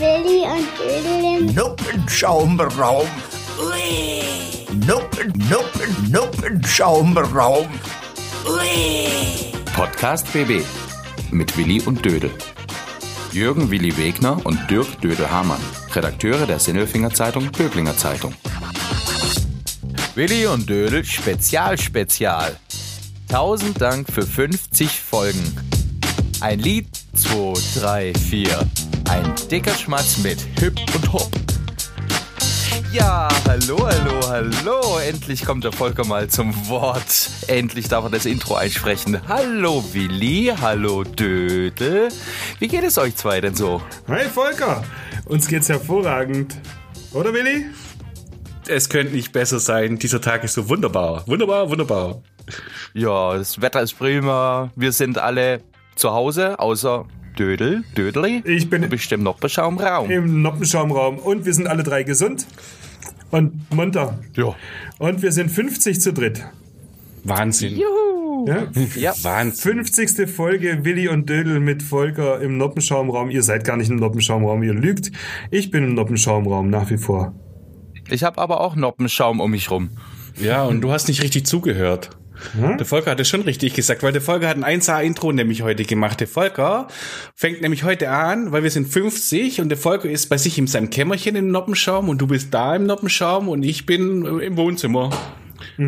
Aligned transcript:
Willi 0.00 0.46
und 0.46 0.66
Dödel 0.78 1.52
Nuppenschaumraum. 1.52 3.06
Ui. 3.58 4.74
Nuppen, 4.86 5.30
Nuppen, 5.50 6.10
Nuppenschaumraum. 6.10 7.66
Ui. 8.46 9.52
Podcast 9.74 10.32
BB 10.32 10.64
mit 11.32 11.54
Willi 11.58 11.82
und 11.82 12.02
Dödel. 12.02 12.30
Jürgen 13.32 13.70
Willi 13.70 13.94
Wegner 13.98 14.40
und 14.44 14.70
Dirk 14.70 15.02
Dödel 15.02 15.30
Hamann, 15.30 15.60
Redakteure 15.94 16.46
der 16.46 16.60
Sinnelfinger 16.60 17.12
Zeitung 17.12 17.52
Böblinger 17.52 17.94
Zeitung. 17.94 18.32
Willi 20.14 20.46
und 20.46 20.66
Dödel 20.66 21.04
Spezial 21.04 21.78
Spezial. 21.78 22.56
Tausend 23.28 23.78
Dank 23.78 24.10
für 24.10 24.22
50 24.22 24.88
Folgen. 24.88 25.56
Ein 26.40 26.58
Lied, 26.58 26.88
2, 27.14 27.80
3, 27.80 28.12
4. 28.14 28.66
Ein 29.10 29.34
dicker 29.50 29.74
Schmatz 29.74 30.18
mit 30.18 30.38
Hüpp 30.60 30.78
und 30.94 31.12
Hopp. 31.12 31.30
Ja, 32.92 33.26
hallo, 33.48 33.84
hallo, 33.84 34.20
hallo. 34.28 34.98
Endlich 35.00 35.44
kommt 35.44 35.64
der 35.64 35.72
Volker 35.72 36.06
mal 36.06 36.28
zum 36.28 36.54
Wort. 36.68 37.28
Endlich 37.48 37.88
darf 37.88 38.04
er 38.04 38.10
das 38.10 38.24
Intro 38.24 38.54
einsprechen. 38.54 39.20
Hallo 39.26 39.82
Willi, 39.92 40.54
hallo 40.60 41.02
Dödel. 41.02 42.10
Wie 42.60 42.68
geht 42.68 42.84
es 42.84 42.98
euch 42.98 43.16
zwei 43.16 43.40
denn 43.40 43.56
so? 43.56 43.82
Hey 44.06 44.28
Volker, 44.28 44.84
uns 45.24 45.48
geht's 45.48 45.68
hervorragend. 45.68 46.54
Oder 47.12 47.34
Willi? 47.34 47.66
Es 48.68 48.88
könnte 48.88 49.12
nicht 49.12 49.32
besser 49.32 49.58
sein. 49.58 49.98
Dieser 49.98 50.20
Tag 50.20 50.44
ist 50.44 50.54
so 50.54 50.68
wunderbar. 50.68 51.26
Wunderbar, 51.26 51.68
wunderbar. 51.68 52.22
Ja, 52.94 53.36
das 53.36 53.60
Wetter 53.60 53.82
ist 53.82 53.98
prima. 53.98 54.70
Wir 54.76 54.92
sind 54.92 55.18
alle 55.18 55.64
zu 55.96 56.12
Hause, 56.12 56.60
außer 56.60 57.06
Dödel, 57.44 57.84
Dödeli. 57.96 58.42
Ich 58.44 58.68
bin- 58.68 58.82
Du 58.82 58.88
bist 58.88 59.10
im 59.12 59.22
Noppenschaumraum. 59.22 60.10
Im 60.10 60.42
Noppenschaumraum. 60.42 61.16
Und 61.18 61.46
wir 61.46 61.54
sind 61.54 61.66
alle 61.68 61.82
drei 61.82 62.02
gesund 62.02 62.46
und 63.30 63.52
munter. 63.74 64.18
Ja. 64.36 64.54
Und 64.98 65.22
wir 65.22 65.32
sind 65.32 65.50
50 65.50 66.02
zu 66.02 66.12
dritt. 66.12 66.44
Wahnsinn. 67.24 67.78
Ja? 68.46 68.66
Ja. 68.94 69.14
Wahnsinn. 69.22 69.72
50. 69.74 70.26
Folge 70.28 70.84
Willi 70.84 71.08
und 71.08 71.30
Dödel 71.30 71.60
mit 71.60 71.82
Volker 71.82 72.42
im 72.42 72.58
Noppenschaumraum. 72.58 73.30
Ihr 73.30 73.42
seid 73.42 73.64
gar 73.64 73.78
nicht 73.78 73.88
im 73.88 73.96
Noppenschaumraum, 73.96 74.62
ihr 74.62 74.74
lügt. 74.74 75.10
Ich 75.50 75.70
bin 75.70 75.82
im 75.84 75.94
Noppenschaumraum 75.94 76.68
nach 76.68 76.90
wie 76.90 76.98
vor. 76.98 77.32
Ich 78.10 78.22
habe 78.22 78.36
aber 78.38 78.60
auch 78.60 78.76
Noppenschaum 78.76 79.40
um 79.40 79.50
mich 79.52 79.70
rum. 79.70 79.88
Ja, 80.38 80.64
und 80.64 80.82
du 80.82 80.90
hast 80.92 81.08
nicht 81.08 81.22
richtig 81.22 81.46
zugehört. 81.46 82.10
Der 82.54 82.86
Volker 82.86 83.10
hat 83.10 83.20
es 83.20 83.28
schon 83.28 83.42
richtig 83.42 83.74
gesagt, 83.74 84.02
weil 84.02 84.12
der 84.12 84.22
Volker 84.22 84.48
hat 84.48 84.62
ein 84.62 84.80
1A-Intro 84.80 85.32
nämlich 85.32 85.62
heute 85.62 85.84
gemacht. 85.84 86.20
Der 86.20 86.28
Volker 86.28 86.88
fängt 87.34 87.60
nämlich 87.60 87.84
heute 87.84 88.10
an, 88.10 88.52
weil 88.52 88.62
wir 88.62 88.70
sind 88.70 88.88
50 88.88 89.60
und 89.60 89.68
der 89.68 89.78
Volker 89.78 90.08
ist 90.08 90.28
bei 90.28 90.38
sich 90.38 90.58
in 90.58 90.66
seinem 90.66 90.90
Kämmerchen 90.90 91.36
im 91.36 91.50
Noppenschaum 91.50 92.08
und 92.08 92.18
du 92.18 92.26
bist 92.26 92.52
da 92.52 92.74
im 92.76 92.84
Noppenschaum 92.84 93.48
und 93.48 93.62
ich 93.62 93.86
bin 93.86 94.24
im 94.24 94.56
Wohnzimmer. 94.56 95.10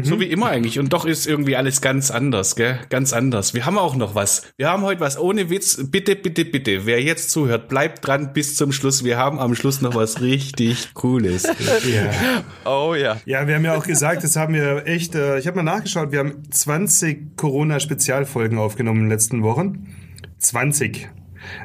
So 0.03 0.21
wie 0.21 0.27
immer 0.27 0.49
eigentlich. 0.49 0.79
Und 0.79 0.93
doch 0.93 1.05
ist 1.05 1.27
irgendwie 1.27 1.57
alles 1.57 1.81
ganz 1.81 2.11
anders, 2.11 2.57
gell? 2.57 2.79
Ganz 2.89 3.13
anders. 3.13 3.55
Wir 3.55 3.67
haben 3.67 3.79
auch 3.79 3.97
noch 3.97 4.15
was. 4.15 4.53
Wir 4.57 4.69
haben 4.69 4.83
heute 4.83 5.01
was 5.01 5.19
ohne 5.19 5.51
Witz. 5.51 5.79
Bitte, 5.91 6.17
bitte, 6.17 6.45
bitte. 6.45 6.87
Wer 6.87 7.03
jetzt 7.03 7.31
zuhört, 7.31 7.69
bleibt 7.69 8.07
dran 8.07 8.33
bis 8.33 8.57
zum 8.57 8.73
Schluss. 8.73 9.05
Wir 9.05 9.19
haben 9.19 9.39
am 9.39 9.55
Schluss 9.55 9.81
noch 9.81 9.95
was 9.95 10.21
richtig 10.21 10.95
Cooles. 10.95 11.45
Ja. 11.45 12.45
Oh 12.65 12.95
ja. 12.95 13.21
Ja, 13.25 13.47
wir 13.47 13.55
haben 13.55 13.65
ja 13.65 13.77
auch 13.77 13.87
gesagt, 13.87 14.25
das 14.25 14.37
haben 14.37 14.55
wir 14.55 14.87
echt, 14.87 15.15
äh, 15.15 15.39
ich 15.39 15.47
habe 15.47 15.57
mal 15.57 15.63
nachgeschaut, 15.63 16.13
wir 16.13 16.19
haben 16.19 16.51
20 16.51 17.37
Corona-Spezialfolgen 17.37 18.59
aufgenommen 18.59 19.01
in 19.01 19.05
den 19.05 19.11
letzten 19.11 19.43
Wochen. 19.43 19.87
20. 20.39 21.09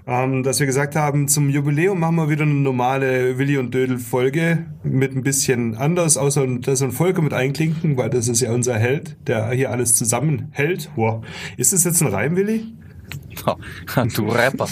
Ähm, 0.05 0.43
dass 0.43 0.59
wir 0.59 0.67
gesagt 0.67 0.95
haben, 0.95 1.27
zum 1.27 1.49
Jubiläum 1.49 1.99
machen 1.99 2.15
wir 2.15 2.29
wieder 2.29 2.43
eine 2.43 2.53
normale 2.53 3.37
Willi 3.37 3.57
und 3.57 3.73
Dödel 3.73 3.99
Folge 3.99 4.65
mit 4.83 5.15
ein 5.15 5.23
bisschen 5.23 5.75
anders, 5.75 6.17
außer 6.17 6.47
dass 6.59 6.81
ein 6.81 6.91
Volker 6.91 7.21
mit 7.21 7.33
einklinken, 7.33 7.97
weil 7.97 8.09
das 8.09 8.27
ist 8.27 8.41
ja 8.41 8.51
unser 8.51 8.77
Held, 8.77 9.17
der 9.27 9.49
hier 9.51 9.71
alles 9.71 9.95
zusammenhält. 9.95 10.89
Wow. 10.95 11.25
Ist 11.57 11.73
das 11.73 11.83
jetzt 11.83 12.01
ein 12.01 12.07
Reim, 12.07 12.35
Willi? 12.35 12.65
Du 14.15 14.27
Rapper. 14.29 14.67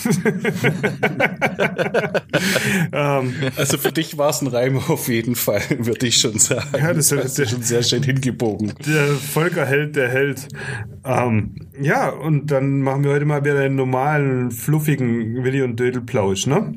Also 3.57 3.78
für 3.78 3.91
dich 3.91 4.18
war 4.18 4.29
es 4.29 4.41
ein 4.41 4.47
Reim 4.47 4.78
auf 4.78 5.07
jeden 5.07 5.35
Fall, 5.35 5.62
würde 5.79 6.07
ich 6.07 6.18
schon 6.18 6.38
sagen. 6.40 6.68
Ja, 6.78 6.94
das 6.94 7.12
ist- 7.12 7.38
ja 7.38 7.46
schon 7.46 7.62
sehr 7.62 7.84
schön 7.84 8.03
hingebogen. 8.03 8.73
Der 8.85 9.07
Volker 9.07 9.66
Held, 9.66 9.96
der 9.96 10.09
Held. 10.09 10.47
Ähm, 11.06 11.56
ja, 11.81 12.09
und 12.09 12.51
dann 12.51 12.81
machen 12.81 13.03
wir 13.03 13.12
heute 13.12 13.25
mal 13.25 13.44
wieder 13.46 13.59
einen 13.59 13.75
normalen, 13.75 14.52
fluffigen 14.52 15.44
Willi 15.44 15.62
und 15.62 15.79
Dödel 15.79 16.02
Plausch, 16.02 16.47
ne? 16.47 16.73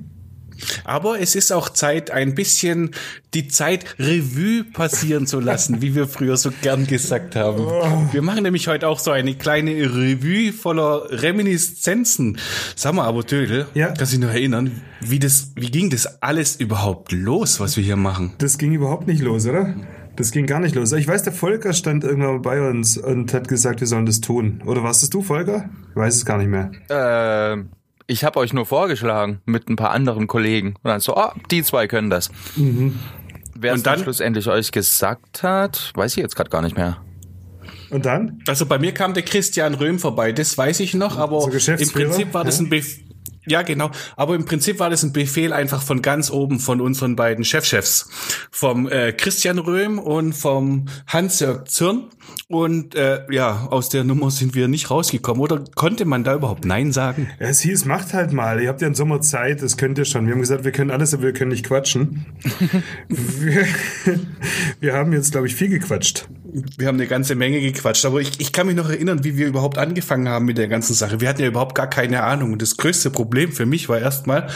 Aber 0.84 1.20
es 1.20 1.34
ist 1.34 1.52
auch 1.52 1.68
Zeit, 1.70 2.10
ein 2.10 2.34
bisschen 2.34 2.90
die 3.34 3.48
Zeit 3.48 3.94
Revue 3.98 4.64
passieren 4.64 5.26
zu 5.26 5.40
lassen, 5.40 5.82
wie 5.82 5.94
wir 5.94 6.06
früher 6.08 6.36
so 6.36 6.50
gern 6.62 6.86
gesagt 6.86 7.36
haben. 7.36 7.64
Wir 8.12 8.22
machen 8.22 8.42
nämlich 8.42 8.68
heute 8.68 8.88
auch 8.88 8.98
so 8.98 9.10
eine 9.10 9.34
kleine 9.34 9.72
Revue 9.72 10.52
voller 10.52 11.02
Reminiszenzen. 11.10 12.38
Sag 12.76 12.94
mal, 12.94 13.04
aber 13.06 13.22
Dödel, 13.22 13.66
Ja. 13.74 13.88
kannst 13.88 14.12
du 14.12 14.16
dich 14.18 14.26
noch 14.26 14.32
erinnern, 14.34 14.82
wie 15.00 15.18
das, 15.18 15.52
wie 15.56 15.70
ging 15.70 15.90
das 15.90 16.22
alles 16.22 16.56
überhaupt 16.56 17.12
los, 17.12 17.60
was 17.60 17.76
wir 17.76 17.84
hier 17.84 17.96
machen? 17.96 18.34
Das 18.38 18.58
ging 18.58 18.72
überhaupt 18.72 19.06
nicht 19.06 19.22
los, 19.22 19.46
oder? 19.46 19.74
Das 20.16 20.32
ging 20.32 20.46
gar 20.46 20.58
nicht 20.58 20.74
los. 20.74 20.90
Ich 20.92 21.06
weiß, 21.06 21.22
der 21.22 21.32
Volker 21.32 21.72
stand 21.72 22.02
irgendwann 22.02 22.42
bei 22.42 22.68
uns 22.68 22.98
und 22.98 23.32
hat 23.32 23.46
gesagt, 23.46 23.80
wir 23.80 23.86
sollen 23.86 24.04
das 24.06 24.20
tun. 24.20 24.62
Oder 24.66 24.82
warst 24.82 25.04
es 25.04 25.10
du, 25.10 25.22
Volker? 25.22 25.68
Ich 25.90 25.96
weiß 25.96 26.16
es 26.16 26.24
gar 26.24 26.38
nicht 26.38 26.48
mehr. 26.48 26.72
äh, 26.88 27.62
ich 28.08 28.24
habe 28.24 28.40
euch 28.40 28.52
nur 28.52 28.66
vorgeschlagen 28.66 29.40
mit 29.44 29.68
ein 29.68 29.76
paar 29.76 29.90
anderen 29.90 30.26
Kollegen. 30.26 30.74
Und 30.82 30.84
dann 30.84 31.00
so, 31.00 31.16
oh, 31.16 31.30
die 31.50 31.62
zwei 31.62 31.86
können 31.86 32.10
das. 32.10 32.30
Wer 32.56 33.72
es 33.72 33.78
Und 33.78 33.86
dann 33.86 34.00
schlussendlich 34.00 34.48
euch 34.48 34.72
gesagt 34.72 35.42
hat, 35.42 35.92
weiß 35.94 36.16
ich 36.16 36.22
jetzt 36.22 36.34
gerade 36.34 36.50
gar 36.50 36.62
nicht 36.62 36.76
mehr. 36.76 36.96
Und 37.90 38.06
dann? 38.06 38.42
Also 38.48 38.66
bei 38.66 38.78
mir 38.78 38.92
kam 38.92 39.14
der 39.14 39.22
Christian 39.22 39.74
Röhm 39.74 39.98
vorbei, 39.98 40.32
das 40.32 40.56
weiß 40.56 40.80
ich 40.80 40.94
noch, 40.94 41.18
aber 41.18 41.40
So 41.40 41.72
im 41.72 41.90
Prinzip 41.90 42.34
war 42.34 42.44
das 42.44 42.58
ein 42.58 42.68
Befehl. 42.68 43.07
Ja, 43.48 43.62
genau. 43.62 43.90
Aber 44.16 44.34
im 44.34 44.44
Prinzip 44.44 44.78
war 44.78 44.90
das 44.90 45.02
ein 45.02 45.12
Befehl 45.12 45.52
einfach 45.52 45.82
von 45.82 46.02
ganz 46.02 46.30
oben 46.30 46.60
von 46.60 46.80
unseren 46.80 47.16
beiden 47.16 47.44
Chefchefs. 47.44 48.10
Vom 48.50 48.88
äh, 48.88 49.12
Christian 49.12 49.58
Röhm 49.58 49.98
und 49.98 50.32
vom 50.34 50.86
Hans-Jörg 51.06 51.68
Zürn. 51.68 52.04
Und 52.48 52.94
äh, 52.94 53.20
ja, 53.30 53.66
aus 53.70 53.88
der 53.88 54.04
Nummer 54.04 54.30
sind 54.30 54.54
wir 54.54 54.68
nicht 54.68 54.90
rausgekommen. 54.90 55.42
Oder 55.42 55.64
konnte 55.74 56.04
man 56.04 56.24
da 56.24 56.34
überhaupt 56.34 56.64
Nein 56.64 56.92
sagen? 56.92 57.28
Es 57.38 57.60
hieß, 57.60 57.84
macht 57.84 58.14
halt 58.14 58.32
mal. 58.32 58.60
Ihr 58.60 58.68
habt 58.68 58.80
ja 58.80 58.88
im 58.88 58.94
Sommer 58.94 59.20
Zeit, 59.20 59.62
das 59.62 59.76
könnt 59.76 59.98
ihr 59.98 60.04
schon. 60.04 60.26
Wir 60.26 60.34
haben 60.34 60.40
gesagt, 60.40 60.64
wir 60.64 60.72
können 60.72 60.90
alles, 60.90 61.14
aber 61.14 61.24
wir 61.24 61.32
können 61.32 61.50
nicht 61.50 61.66
quatschen. 61.66 62.26
wir, 63.08 63.66
wir 64.80 64.94
haben 64.94 65.12
jetzt, 65.12 65.32
glaube 65.32 65.46
ich, 65.46 65.54
viel 65.54 65.68
gequatscht. 65.68 66.28
Wir 66.50 66.86
haben 66.86 66.96
eine 66.96 67.06
ganze 67.06 67.34
Menge 67.34 67.60
gequatscht, 67.60 68.06
aber 68.06 68.20
ich, 68.20 68.40
ich 68.40 68.52
kann 68.52 68.66
mich 68.66 68.76
noch 68.76 68.88
erinnern, 68.88 69.22
wie 69.22 69.36
wir 69.36 69.46
überhaupt 69.46 69.76
angefangen 69.76 70.28
haben 70.28 70.46
mit 70.46 70.56
der 70.56 70.68
ganzen 70.68 70.94
Sache. 70.94 71.20
Wir 71.20 71.28
hatten 71.28 71.42
ja 71.42 71.48
überhaupt 71.48 71.74
gar 71.74 71.88
keine 71.88 72.22
Ahnung. 72.22 72.52
Und 72.52 72.62
das 72.62 72.78
größte 72.78 73.10
Problem 73.10 73.52
für 73.52 73.66
mich 73.66 73.88
war 73.88 73.98
erstmal, 73.98 74.48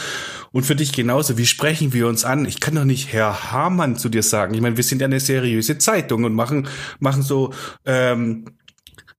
und 0.53 0.67
für 0.67 0.75
dich 0.75 0.91
genauso, 0.91 1.37
wie 1.39 1.47
sprechen 1.47 1.93
wir 1.93 2.07
uns 2.07 2.25
an? 2.25 2.45
Ich 2.45 2.59
kann 2.59 2.75
doch 2.75 2.85
nicht 2.85 3.11
Herr 3.11 3.51
Hamann 3.51 3.97
zu 3.97 4.07
dir 4.07 4.21
sagen. 4.21 4.53
Ich 4.53 4.61
meine, 4.61 4.77
wir 4.77 4.83
sind 4.83 5.01
ja 5.01 5.07
eine 5.07 5.19
seriöse 5.19 5.79
Zeitung 5.79 6.25
und 6.25 6.33
machen, 6.33 6.67
machen 6.99 7.23
so 7.23 7.53
ähm, 7.85 8.45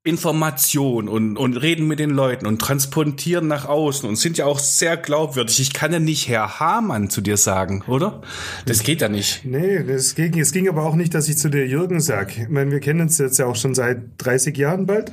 Information 0.07 1.09
und, 1.09 1.39
und 1.39 1.57
reden 1.57 1.87
mit 1.87 1.99
den 1.99 2.11
Leuten 2.11 2.47
und 2.47 2.61
transportieren 2.61 3.47
nach 3.47 3.65
außen 3.65 4.07
und 4.07 4.17
sind 4.17 4.37
ja 4.37 4.45
auch 4.45 4.59
sehr 4.59 4.99
glaubwürdig. 4.99 5.61
Ich 5.61 5.73
kann 5.73 5.95
ja 5.95 5.99
nicht 5.99 6.29
Herr 6.29 6.61
Hamann 6.61 7.09
zu 7.09 7.23
dir 7.23 7.39
sagen, 7.39 7.83
oder? 7.87 8.21
Das 8.67 8.83
geht 8.83 9.01
ja 9.01 9.09
nicht. 9.09 9.47
Nee, 9.47 9.77
es 9.77 10.15
ging, 10.15 10.39
es 10.39 10.53
ging 10.53 10.69
aber 10.69 10.85
auch 10.85 10.95
nicht, 10.95 11.15
dass 11.15 11.27
ich 11.31 11.39
zu 11.39 11.49
dir 11.49 11.67
Jürgen 11.67 12.01
sag. 12.01 12.37
Ich 12.37 12.51
meine, 12.51 12.71
wir 12.71 12.81
kennen 12.81 13.01
uns 13.01 13.17
jetzt 13.17 13.39
ja 13.39 13.47
auch 13.47 13.57
schon 13.57 13.75
seit 13.75 14.03
30 14.19 14.55
Jahren 14.59 14.85
bald. 14.85 15.13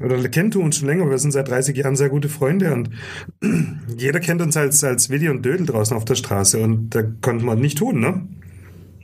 Oder 0.00 0.16
kennt 0.30 0.54
du 0.54 0.62
uns 0.62 0.78
schon 0.78 0.88
länger, 0.88 1.08
wir 1.10 1.18
sind 1.18 1.32
seit 1.32 1.48
30 1.48 1.76
Jahren 1.76 1.94
sehr 1.94 2.08
gute 2.08 2.30
Freunde 2.30 2.72
und 2.72 2.88
jeder 3.98 4.18
kennt 4.18 4.40
uns 4.40 4.56
als, 4.56 4.82
als 4.82 5.10
Willi 5.10 5.28
und 5.28 5.44
Dödel 5.44 5.66
draußen 5.66 5.94
auf 5.94 6.06
der 6.06 6.14
Straße 6.14 6.58
und 6.58 6.90
da 6.90 7.02
konnte 7.20 7.44
man 7.44 7.60
nicht 7.60 7.78
tun, 7.78 8.00
ne? 8.00 8.26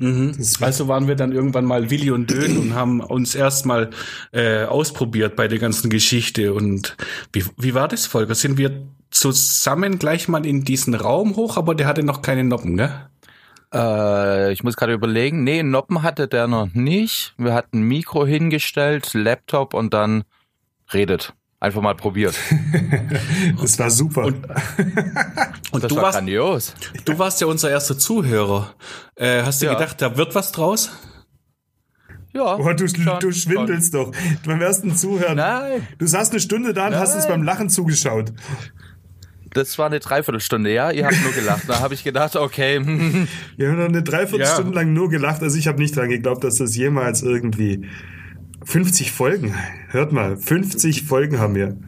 Das, 0.01 0.63
Also 0.63 0.89
waren 0.89 1.09
wir 1.09 1.17
dann 1.17 1.33
irgendwann 1.33 1.65
mal 1.65 1.91
Willi 1.91 2.11
und 2.11 2.31
Dödel 2.31 2.59
und 2.59 2.75
haben 2.75 3.01
uns 3.01 3.35
erstmal 3.35 3.91
äh, 4.33 4.65
ausprobiert 4.65 5.37
bei 5.37 5.49
der 5.49 5.59
ganzen 5.59 5.91
Geschichte. 5.91 6.55
Und 6.55 6.97
wie, 7.33 7.45
wie 7.57 7.75
war 7.75 7.89
das, 7.89 8.07
Volker? 8.07 8.35
Sind 8.35 8.59
wir 8.59 8.87
zusammen 9.11 9.99
gleich 9.99 10.29
mal 10.29 10.45
in 10.45 10.65
diesen 10.65 10.95
Raum 10.95 11.37
hoch, 11.37 11.57
aber 11.57 11.75
der 11.75 11.87
hatte 11.87 12.03
noch 12.03 12.23
keine 12.23 12.45
Noppen, 12.45 12.75
ne? 12.75 13.09
Äh, 13.73 14.53
ich 14.53 14.63
muss 14.63 14.77
gerade 14.77 14.93
überlegen. 14.93 15.45
Nee, 15.45 15.63
Noppen 15.63 16.03
hatte 16.03 16.29
der 16.29 16.47
noch 16.47 16.73
nicht. 16.75 17.35
Wir 17.37 17.55
hatten 17.55 17.83
Mikro 17.83 18.27
hingestellt, 18.27 19.13
Laptop 19.15 19.75
und 19.75 19.95
dann 19.95 20.25
redet. 20.93 21.35
Einfach 21.61 21.83
mal 21.83 21.95
probiert. 21.97 22.37
das 23.61 23.79
war 23.81 23.91
super. 23.91 24.27
Und 24.27 24.47
Das 25.73 25.89
du 25.89 25.97
war 25.97 26.05
warst, 26.05 26.19
grandios. 26.19 26.75
du 27.05 27.19
warst 27.19 27.41
ja 27.41 27.49
unser 27.49 27.71
erster 27.71 27.99
Zuhörer. 27.99 28.75
Äh, 29.17 29.43
hast 29.43 29.61
du 29.61 29.67
Ja. 29.67 29.75
gedacht, 29.75 30.01
da 30.01 30.17
wird 30.17 30.35
was 30.37 30.53
draus? 30.53 30.91
Ja. 32.33 32.57
Oh, 32.57 32.73
du, 32.73 32.87
schon, 32.87 33.19
du 33.21 33.33
schwindelst 33.33 33.95
doch. 33.95 34.13
Beim 34.47 34.61
ersten 34.61 34.95
Zuhören. 34.95 35.37
Nein. 35.37 35.89
Du 35.99 36.07
saßt 36.07 36.31
eine 36.33 36.41
Stunde 36.41 36.75
da 36.75 36.87
und 36.89 36.95
hast 36.95 37.15
uns 37.17 37.25
Nein. 37.25 37.33
beim 37.39 37.43
Lachen 37.43 37.71
zugeschaut. 37.71 38.33
Das 39.55 39.79
war 39.79 39.87
eine 39.87 39.99
Dreiviertelstunde, 39.99 40.73
ja? 40.73 40.91
Ihr 40.93 41.07
habt 41.07 41.21
nur 41.25 41.33
gelacht. 41.33 41.63
Da 41.67 41.81
habe 41.81 41.95
ich 41.95 42.05
gedacht, 42.05 42.37
okay. 42.37 42.81
Wir 43.57 43.69
haben 43.71 43.79
noch 43.79 43.87
eine 43.87 44.03
Dreiviertelstunde 44.05 44.71
Ja. 44.71 44.77
lang 44.83 44.93
nur 44.93 45.09
gelacht. 45.09 45.43
Also 45.43 45.57
ich 45.59 45.67
habe 45.67 45.79
nicht 45.79 45.97
dran 45.97 46.11
geglaubt, 46.11 46.45
dass 46.45 46.57
das 46.57 46.77
jemals 46.77 47.23
irgendwie 47.23 47.89
50 48.69 49.13
Folgen. 49.13 49.55
Hört 49.89 50.13
mal, 50.13 50.37
50 50.37 51.05
Folgen 51.05 51.39
haben 51.39 51.55
wir. 51.55 51.79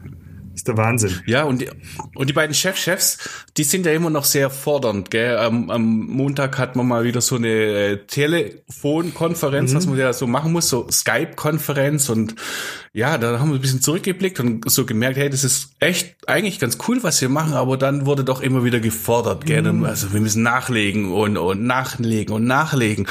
ist 0.55 0.67
der 0.67 0.77
Wahnsinn. 0.77 1.21
Ja, 1.27 1.43
und 1.43 1.61
die, 1.61 1.69
und 2.15 2.27
die 2.27 2.33
beiden 2.33 2.55
Chefchefs, 2.55 3.19
die 3.55 3.63
sind 3.63 3.85
ja 3.85 3.91
immer 3.91 4.09
noch 4.09 4.23
sehr 4.23 4.49
fordernd. 4.49 5.11
Gell? 5.11 5.37
Am, 5.37 5.69
am 5.69 6.07
Montag 6.07 6.57
hat 6.57 6.75
man 6.75 6.87
mal 6.87 7.03
wieder 7.03 7.21
so 7.21 7.35
eine 7.35 7.49
äh, 7.49 7.97
Telefonkonferenz, 8.07 9.75
was 9.75 9.85
man 9.85 9.99
ja 9.99 10.11
so 10.11 10.25
machen 10.25 10.53
muss, 10.53 10.69
so 10.69 10.89
Skype-Konferenz. 10.89 12.09
Und 12.09 12.33
ja, 12.93 13.17
da 13.17 13.39
haben 13.39 13.49
wir 13.49 13.55
ein 13.55 13.61
bisschen 13.61 13.81
zurückgeblickt 13.81 14.39
und 14.41 14.69
so 14.69 14.85
gemerkt, 14.85 15.17
hey, 15.17 15.29
das 15.29 15.45
ist 15.45 15.69
echt 15.79 16.15
eigentlich 16.27 16.59
ganz 16.59 16.77
cool, 16.87 17.01
was 17.03 17.21
wir 17.21 17.29
machen, 17.29 17.53
aber 17.53 17.77
dann 17.77 18.05
wurde 18.05 18.25
doch 18.25 18.41
immer 18.41 18.65
wieder 18.65 18.81
gefordert. 18.81 19.45
Gell? 19.45 19.63
Dann, 19.63 19.85
Also 19.85 20.11
wir 20.11 20.19
müssen 20.19 20.43
nachlegen 20.43 21.13
und, 21.13 21.37
und 21.37 21.63
nachlegen 21.63 22.33
und 22.33 22.43
nachlegen. 22.43 23.07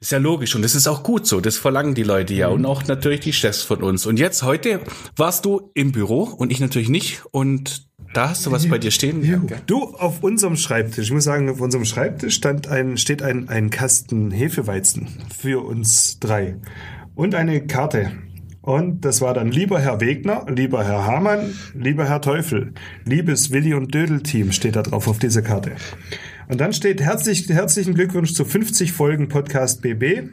Ist 0.00 0.12
ja 0.12 0.18
logisch 0.18 0.56
und 0.56 0.62
das 0.62 0.74
ist 0.74 0.88
auch 0.88 1.02
gut 1.02 1.26
so. 1.26 1.42
Das 1.42 1.58
verlangen 1.58 1.94
die 1.94 2.02
Leute 2.02 2.32
ja 2.32 2.48
und 2.48 2.64
auch 2.64 2.86
natürlich 2.86 3.20
die 3.20 3.34
Chefs 3.34 3.62
von 3.62 3.82
uns. 3.82 4.06
Und 4.06 4.18
jetzt 4.18 4.42
heute 4.42 4.80
warst 5.16 5.44
du 5.44 5.70
im 5.74 5.92
Büro 5.92 6.22
und 6.22 6.50
ich 6.50 6.60
natürlich 6.60 6.88
nicht. 6.88 7.22
Und 7.30 7.90
da 8.14 8.30
hast 8.30 8.46
du 8.46 8.50
was 8.50 8.66
bei 8.68 8.78
dir 8.78 8.90
stehen. 8.90 9.22
Ja? 9.22 9.38
Du, 9.66 9.94
auf 9.96 10.22
unserem 10.22 10.56
Schreibtisch, 10.56 11.08
ich 11.08 11.12
muss 11.12 11.24
sagen, 11.24 11.50
auf 11.50 11.60
unserem 11.60 11.84
Schreibtisch 11.84 12.34
stand 12.36 12.68
ein, 12.68 12.96
steht 12.96 13.22
ein, 13.22 13.50
ein 13.50 13.68
Kasten 13.68 14.30
Hefeweizen 14.30 15.08
für 15.38 15.62
uns 15.62 16.18
drei 16.20 16.56
und 17.14 17.34
eine 17.34 17.66
Karte. 17.66 18.12
Und 18.62 19.06
das 19.06 19.22
war 19.22 19.32
dann 19.32 19.50
lieber 19.50 19.80
Herr 19.80 20.00
Wegner, 20.00 20.44
lieber 20.48 20.84
Herr 20.84 21.06
Hamann, 21.06 21.54
lieber 21.74 22.06
Herr 22.06 22.20
Teufel, 22.20 22.74
liebes 23.06 23.50
Willi 23.52 23.72
und 23.72 23.94
Dödel 23.94 24.22
Team 24.22 24.52
steht 24.52 24.76
da 24.76 24.82
drauf 24.82 25.08
auf 25.08 25.18
dieser 25.18 25.40
Karte. 25.40 25.72
Und 26.48 26.60
dann 26.60 26.72
steht 26.72 27.00
herzlich, 27.00 27.48
herzlichen 27.48 27.94
Glückwunsch 27.94 28.34
zu 28.34 28.44
50 28.44 28.92
Folgen 28.92 29.28
Podcast 29.28 29.80
BB. 29.80 30.28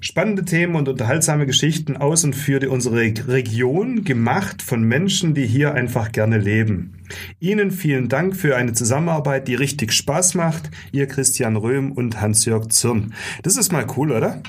Spannende 0.00 0.44
Themen 0.44 0.76
und 0.76 0.88
unterhaltsame 0.88 1.46
Geschichten 1.46 1.96
aus 1.96 2.22
und 2.24 2.34
für 2.34 2.60
die, 2.60 2.68
unsere 2.68 2.96
Region, 2.96 4.04
gemacht 4.04 4.62
von 4.62 4.82
Menschen, 4.82 5.34
die 5.34 5.46
hier 5.46 5.74
einfach 5.74 6.12
gerne 6.12 6.38
leben. 6.38 6.98
Ihnen 7.40 7.70
vielen 7.70 8.08
Dank 8.08 8.36
für 8.36 8.56
eine 8.56 8.72
Zusammenarbeit, 8.72 9.48
die 9.48 9.54
richtig 9.54 9.92
Spaß 9.92 10.34
macht. 10.34 10.70
Ihr 10.92 11.06
Christian 11.06 11.56
Röhm 11.56 11.92
und 11.92 12.20
Hans-Jörg 12.20 12.68
Zürn. 12.68 13.14
Das 13.42 13.56
ist 13.56 13.72
mal 13.72 13.86
cool, 13.96 14.12
oder? 14.12 14.42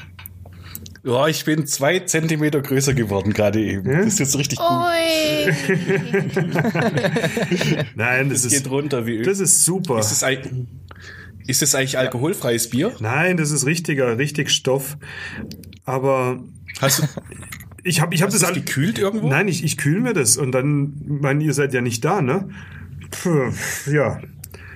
Ja, 1.08 1.28
ich 1.30 1.46
bin 1.46 1.66
zwei 1.66 2.00
Zentimeter 2.00 2.62
größer 2.62 2.94
geworden 2.94 3.32
gerade 3.32 3.62
eben. 3.62 3.90
Das 3.90 4.08
ist 4.08 4.20
jetzt 4.20 4.38
richtig 4.38 4.60
gut. 4.60 4.68
Nein, 7.96 8.30
das, 8.30 8.44
Das 8.44 8.52
ist, 8.52 8.64
geht 8.64 8.70
runter 8.70 9.06
wie 9.06 9.20
Öl. 9.20 9.24
das 9.24 9.40
ist 9.40 9.64
super. 9.64 10.00
Ist 10.00 10.12
es 10.12 10.22
ist 11.48 11.64
es 11.64 11.76
eigentlich 11.76 11.98
alkoholfreies 11.98 12.70
Bier? 12.70 12.92
Nein, 13.00 13.38
das 13.38 13.52
ist 13.52 13.66
richtiger, 13.66 14.18
richtig 14.18 14.50
Stoff. 14.50 14.98
Aber 15.86 16.44
Hast 16.82 17.00
du, 17.00 17.04
ich 17.84 18.02
habe 18.02 18.14
ich 18.14 18.22
hab 18.22 18.28
hast 18.28 18.42
das 18.42 18.50
das 18.50 18.54
gekühlt 18.54 19.00
irgendwo? 19.00 19.30
Nein, 19.30 19.48
ich, 19.48 19.64
ich 19.64 19.78
kühl 19.78 20.02
mir 20.02 20.12
das 20.14 20.36
und 20.36 20.52
dann, 20.52 21.02
mein, 21.06 21.40
ihr 21.40 21.54
seid 21.54 21.74
ja 21.74 21.80
nicht 21.80 22.04
da, 22.04 22.22
ne? 22.22 22.50
Puh, 23.12 23.54
ja. 23.90 24.20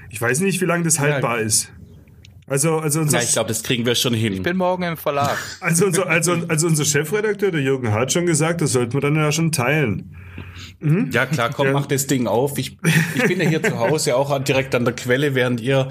Ich 0.10 0.22
weiß 0.22 0.40
nicht, 0.40 0.62
wie 0.62 0.66
lange 0.66 0.86
das 0.86 1.00
haltbar 1.00 1.42
ist. 1.42 1.74
Also, 2.52 2.80
also 2.80 3.00
unser, 3.00 3.20
Ja, 3.20 3.24
ich 3.24 3.32
glaube, 3.32 3.48
das 3.48 3.64
kriegen 3.64 3.86
wir 3.86 3.96
schon 3.96 4.14
hin. 4.14 4.34
Ich 4.34 4.44
bin 4.44 4.58
morgen 4.58 4.84
im 4.84 4.98
Verlag. 4.98 5.38
also, 5.62 5.86
unser, 5.86 6.08
also, 6.08 6.36
also 6.50 6.68
unser 6.68 6.84
Chefredakteur, 6.84 7.50
der 7.50 7.62
Jürgen 7.62 7.94
hat 7.94 8.12
schon 8.12 8.26
gesagt, 8.26 8.60
das 8.60 8.74
sollten 8.74 8.92
wir 8.92 9.00
dann 9.00 9.16
ja 9.16 9.32
schon 9.32 9.54
teilen. 9.54 10.18
Ja, 11.12 11.28
klar, 11.28 11.52
komm, 11.52 11.68
Ja. 11.68 11.74
mach 11.74 11.86
das 11.86 12.08
Ding 12.08 12.28
auf. 12.28 12.58
Ich, 12.58 12.78
ich 13.16 13.24
bin 13.24 13.40
ja 13.40 13.48
hier 13.48 13.64
zu 13.64 13.80
Hause 13.80 14.16
auch 14.16 14.38
direkt 14.44 14.74
an 14.76 14.84
der 14.84 14.96
Quelle, 14.96 15.34
während 15.34 15.62
ihr 15.62 15.88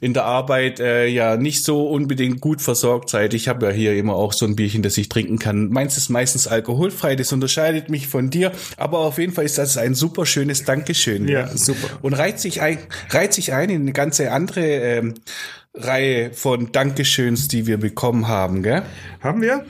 in 0.00 0.14
der 0.14 0.24
Arbeit 0.24 0.80
äh, 0.80 1.06
ja 1.06 1.36
nicht 1.36 1.62
so 1.62 1.86
unbedingt 1.88 2.40
gut 2.40 2.60
versorgt 2.60 3.10
seid. 3.10 3.34
Ich 3.34 3.48
habe 3.48 3.66
ja 3.66 3.72
hier 3.72 3.96
immer 3.96 4.14
auch 4.14 4.32
so 4.32 4.46
ein 4.46 4.56
Bierchen, 4.56 4.82
das 4.82 4.96
ich 4.98 5.08
trinken 5.10 5.38
kann. 5.38 5.68
Meins 5.68 5.96
ist 5.96 6.08
meistens 6.08 6.48
alkoholfrei, 6.48 7.16
das 7.16 7.32
unterscheidet 7.32 7.88
mich 7.90 8.08
von 8.08 8.30
dir. 8.30 8.50
Aber 8.76 9.00
auf 9.00 9.18
jeden 9.18 9.32
Fall 9.32 9.44
ist 9.44 9.58
das 9.58 9.76
ein 9.76 9.94
super 9.94 10.26
schönes 10.26 10.64
Dankeschön. 10.64 11.28
Ja, 11.28 11.46
super. 11.56 11.88
Und 12.02 12.14
reiht 12.14 12.40
sich 12.40 12.62
ein, 12.62 12.78
reiht 13.10 13.34
sich 13.34 13.52
ein 13.52 13.68
in 13.70 13.82
eine 13.82 13.92
ganze 13.92 14.32
andere 14.32 14.66
ähm, 14.66 15.14
Reihe 15.74 16.32
von 16.32 16.72
Dankeschöns, 16.72 17.46
die 17.46 17.66
wir 17.66 17.78
bekommen 17.78 18.26
haben, 18.26 18.62
gell? 18.62 18.82
Haben 19.20 19.40
wir? 19.40 19.64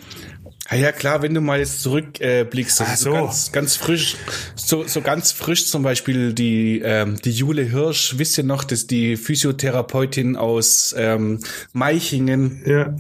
Ja, 0.70 0.76
ja 0.76 0.92
klar, 0.92 1.22
wenn 1.22 1.34
du 1.34 1.40
mal 1.40 1.58
jetzt 1.58 1.82
zurückblickst, 1.82 2.80
äh, 2.80 2.84
so 2.96 3.10
so. 3.10 3.12
ganz, 3.12 3.52
ganz 3.52 3.76
frisch, 3.76 4.16
so, 4.54 4.86
so 4.86 5.00
ganz 5.00 5.32
frisch 5.32 5.66
zum 5.66 5.82
Beispiel 5.82 6.32
die, 6.32 6.80
ähm, 6.84 7.16
die 7.24 7.32
Jule 7.32 7.62
Hirsch, 7.62 8.14
wisst 8.18 8.38
ihr 8.38 8.44
noch, 8.44 8.64
dass 8.64 8.86
die 8.86 9.16
Physiotherapeutin 9.16 10.36
aus 10.36 10.94
ähm, 10.96 11.40
Meichingen, 11.72 12.62
Ja. 12.64 12.94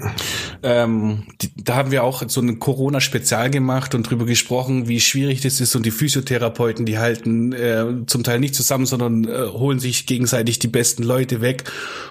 ähm, 0.62 1.24
die, 1.40 1.50
da 1.56 1.76
haben 1.76 1.90
wir 1.92 2.02
auch 2.04 2.22
so 2.26 2.40
ein 2.40 2.58
Corona-Spezial 2.58 3.50
gemacht 3.50 3.94
und 3.94 4.02
drüber 4.08 4.26
gesprochen, 4.26 4.88
wie 4.88 5.00
schwierig 5.00 5.40
das 5.40 5.60
ist 5.60 5.74
und 5.76 5.86
die 5.86 5.90
Physiotherapeuten, 5.90 6.86
die 6.86 6.98
halten 6.98 7.52
äh, 7.52 7.84
zum 8.06 8.24
Teil 8.24 8.40
nicht 8.40 8.54
zusammen, 8.54 8.86
sondern 8.86 9.24
äh, 9.24 9.46
holen 9.48 9.78
sich 9.78 10.06
gegenseitig 10.06 10.58
die 10.58 10.68
besten 10.68 11.02
Leute 11.02 11.40
weg 11.40 11.64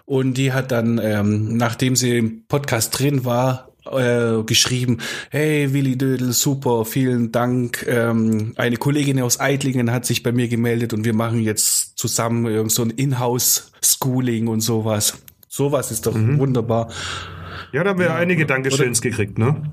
und 0.05 0.35
die 0.35 0.53
hat 0.53 0.71
dann, 0.71 0.99
ähm, 1.03 1.57
nachdem 1.57 1.95
sie 1.95 2.17
im 2.17 2.45
Podcast 2.47 2.97
drin 2.97 3.25
war, 3.25 3.68
äh, 3.91 4.43
geschrieben, 4.43 4.97
hey 5.29 5.73
Willi 5.73 5.97
Dödel, 5.97 6.33
super, 6.33 6.85
vielen 6.85 7.31
Dank. 7.31 7.85
Ähm, 7.87 8.53
eine 8.55 8.77
Kollegin 8.77 9.21
aus 9.21 9.39
Eitlingen 9.39 9.91
hat 9.91 10.05
sich 10.05 10.23
bei 10.23 10.31
mir 10.31 10.47
gemeldet 10.47 10.93
und 10.93 11.05
wir 11.05 11.13
machen 11.13 11.41
jetzt 11.41 11.97
zusammen 11.97 12.45
irgend 12.45 12.71
so 12.71 12.83
ein 12.83 12.89
Inhouse-Schooling 12.91 14.47
und 14.47 14.61
sowas. 14.61 15.17
Sowas 15.47 15.91
ist 15.91 16.05
doch 16.05 16.15
wunderbar. 16.15 16.89
Ja, 17.71 17.83
da 17.83 17.91
haben 17.91 17.99
wir 17.99 18.13
einige 18.15 18.45
Dankeschöns 18.45 19.01
gekriegt, 19.01 19.37
ne? 19.37 19.63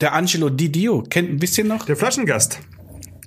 Der 0.00 0.14
Angelo 0.14 0.50
Didio, 0.50 1.02
kennt 1.02 1.30
ein 1.30 1.38
bisschen 1.38 1.68
noch? 1.68 1.86
Der 1.86 1.96
Flaschengast 1.96 2.60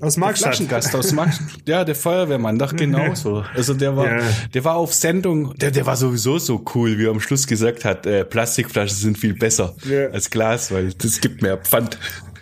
aus 0.02 0.18
Markstadt. 0.18 0.56
Flaschengast 0.56 0.96
aus 0.96 1.12
Max. 1.14 1.40
Ja, 1.66 1.84
der 1.84 1.96
Feuerwehrmann, 1.96 2.58
doch 2.58 2.76
genauso. 2.76 3.44
Also 3.56 3.74
der 3.74 3.96
war, 3.98 4.06
Ja. 4.20 4.24
der 4.54 4.64
war 4.64 4.76
auf 4.76 4.94
Sendung, 4.94 5.56
der, 5.58 5.72
der 5.72 5.86
war 5.86 5.96
sowieso 5.98 6.38
so 6.40 6.64
cool, 6.76 6.98
wie 6.98 7.06
er 7.06 7.12
am 7.12 7.20
Schluss 7.20 7.46
gesagt 7.48 7.86
hat, 7.86 8.06
äh, 8.06 8.24
Plastikflaschen 8.26 8.96
sind 8.98 9.18
viel 9.18 9.34
besser 9.34 9.76
Ja. 9.90 10.08
als 10.08 10.30
Glas, 10.30 10.72
weil 10.72 10.94
das 10.94 11.20
gibt 11.22 11.42
mehr 11.42 11.58
Pfand. 11.58 11.98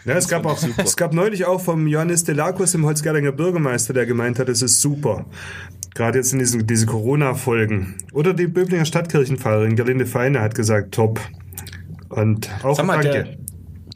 Ja, 0.05 0.13
es 0.15 0.27
gab 0.29 0.45
auch, 0.45 0.57
es 0.77 0.95
gab 0.95 1.13
neulich 1.13 1.45
auch 1.45 1.59
vom 1.59 1.85
Johannes 1.85 2.23
Delakus, 2.23 2.71
dem 2.71 2.85
Holzgerlinger 2.85 3.33
Bürgermeister, 3.33 3.93
der 3.93 4.05
gemeint 4.05 4.39
hat, 4.39 4.47
es 4.47 4.61
ist 4.61 4.79
super. 4.79 5.25
Gerade 5.95 6.19
jetzt 6.19 6.31
in 6.31 6.39
diesen 6.39 6.65
diese 6.65 6.85
Corona-Folgen. 6.85 7.95
Oder 8.13 8.33
die 8.33 8.47
Böblinger 8.47 8.85
Stadtkirchenpfarrerin 8.85 9.75
Gerlinde 9.75 10.05
Feine 10.05 10.39
hat 10.41 10.55
gesagt, 10.55 10.93
top. 10.93 11.19
Und 12.09 12.49
auch 12.63 12.77
Sag 12.77 12.85
mal, 12.85 13.01
danke. 13.01 13.23
der, 13.23 13.37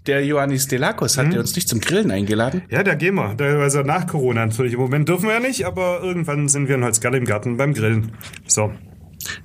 der 0.07 0.23
Ioannis 0.23 0.67
Delakos 0.67 1.17
hat 1.17 1.31
der 1.31 1.39
uns 1.39 1.55
nicht 1.55 1.69
zum 1.69 1.79
Grillen 1.79 2.11
eingeladen? 2.11 2.63
ja, 2.69 2.83
da 2.83 2.95
gehen 2.95 3.15
wir. 3.15 3.35
Da, 3.35 3.45
also 3.59 3.81
nach 3.81 4.07
Corona 4.07 4.45
natürlich. 4.45 4.73
Im 4.73 4.79
Moment 4.79 5.07
dürfen 5.07 5.27
wir 5.27 5.33
ja 5.33 5.39
nicht, 5.39 5.65
aber 5.65 6.01
irgendwann 6.01 6.49
sind 6.49 6.67
wir 6.67 6.75
in 6.75 6.83
Holzgerl 6.83 7.15
im 7.15 7.25
Garten 7.25 7.57
beim 7.57 7.73
Grillen. 7.73 8.11
So. 8.47 8.71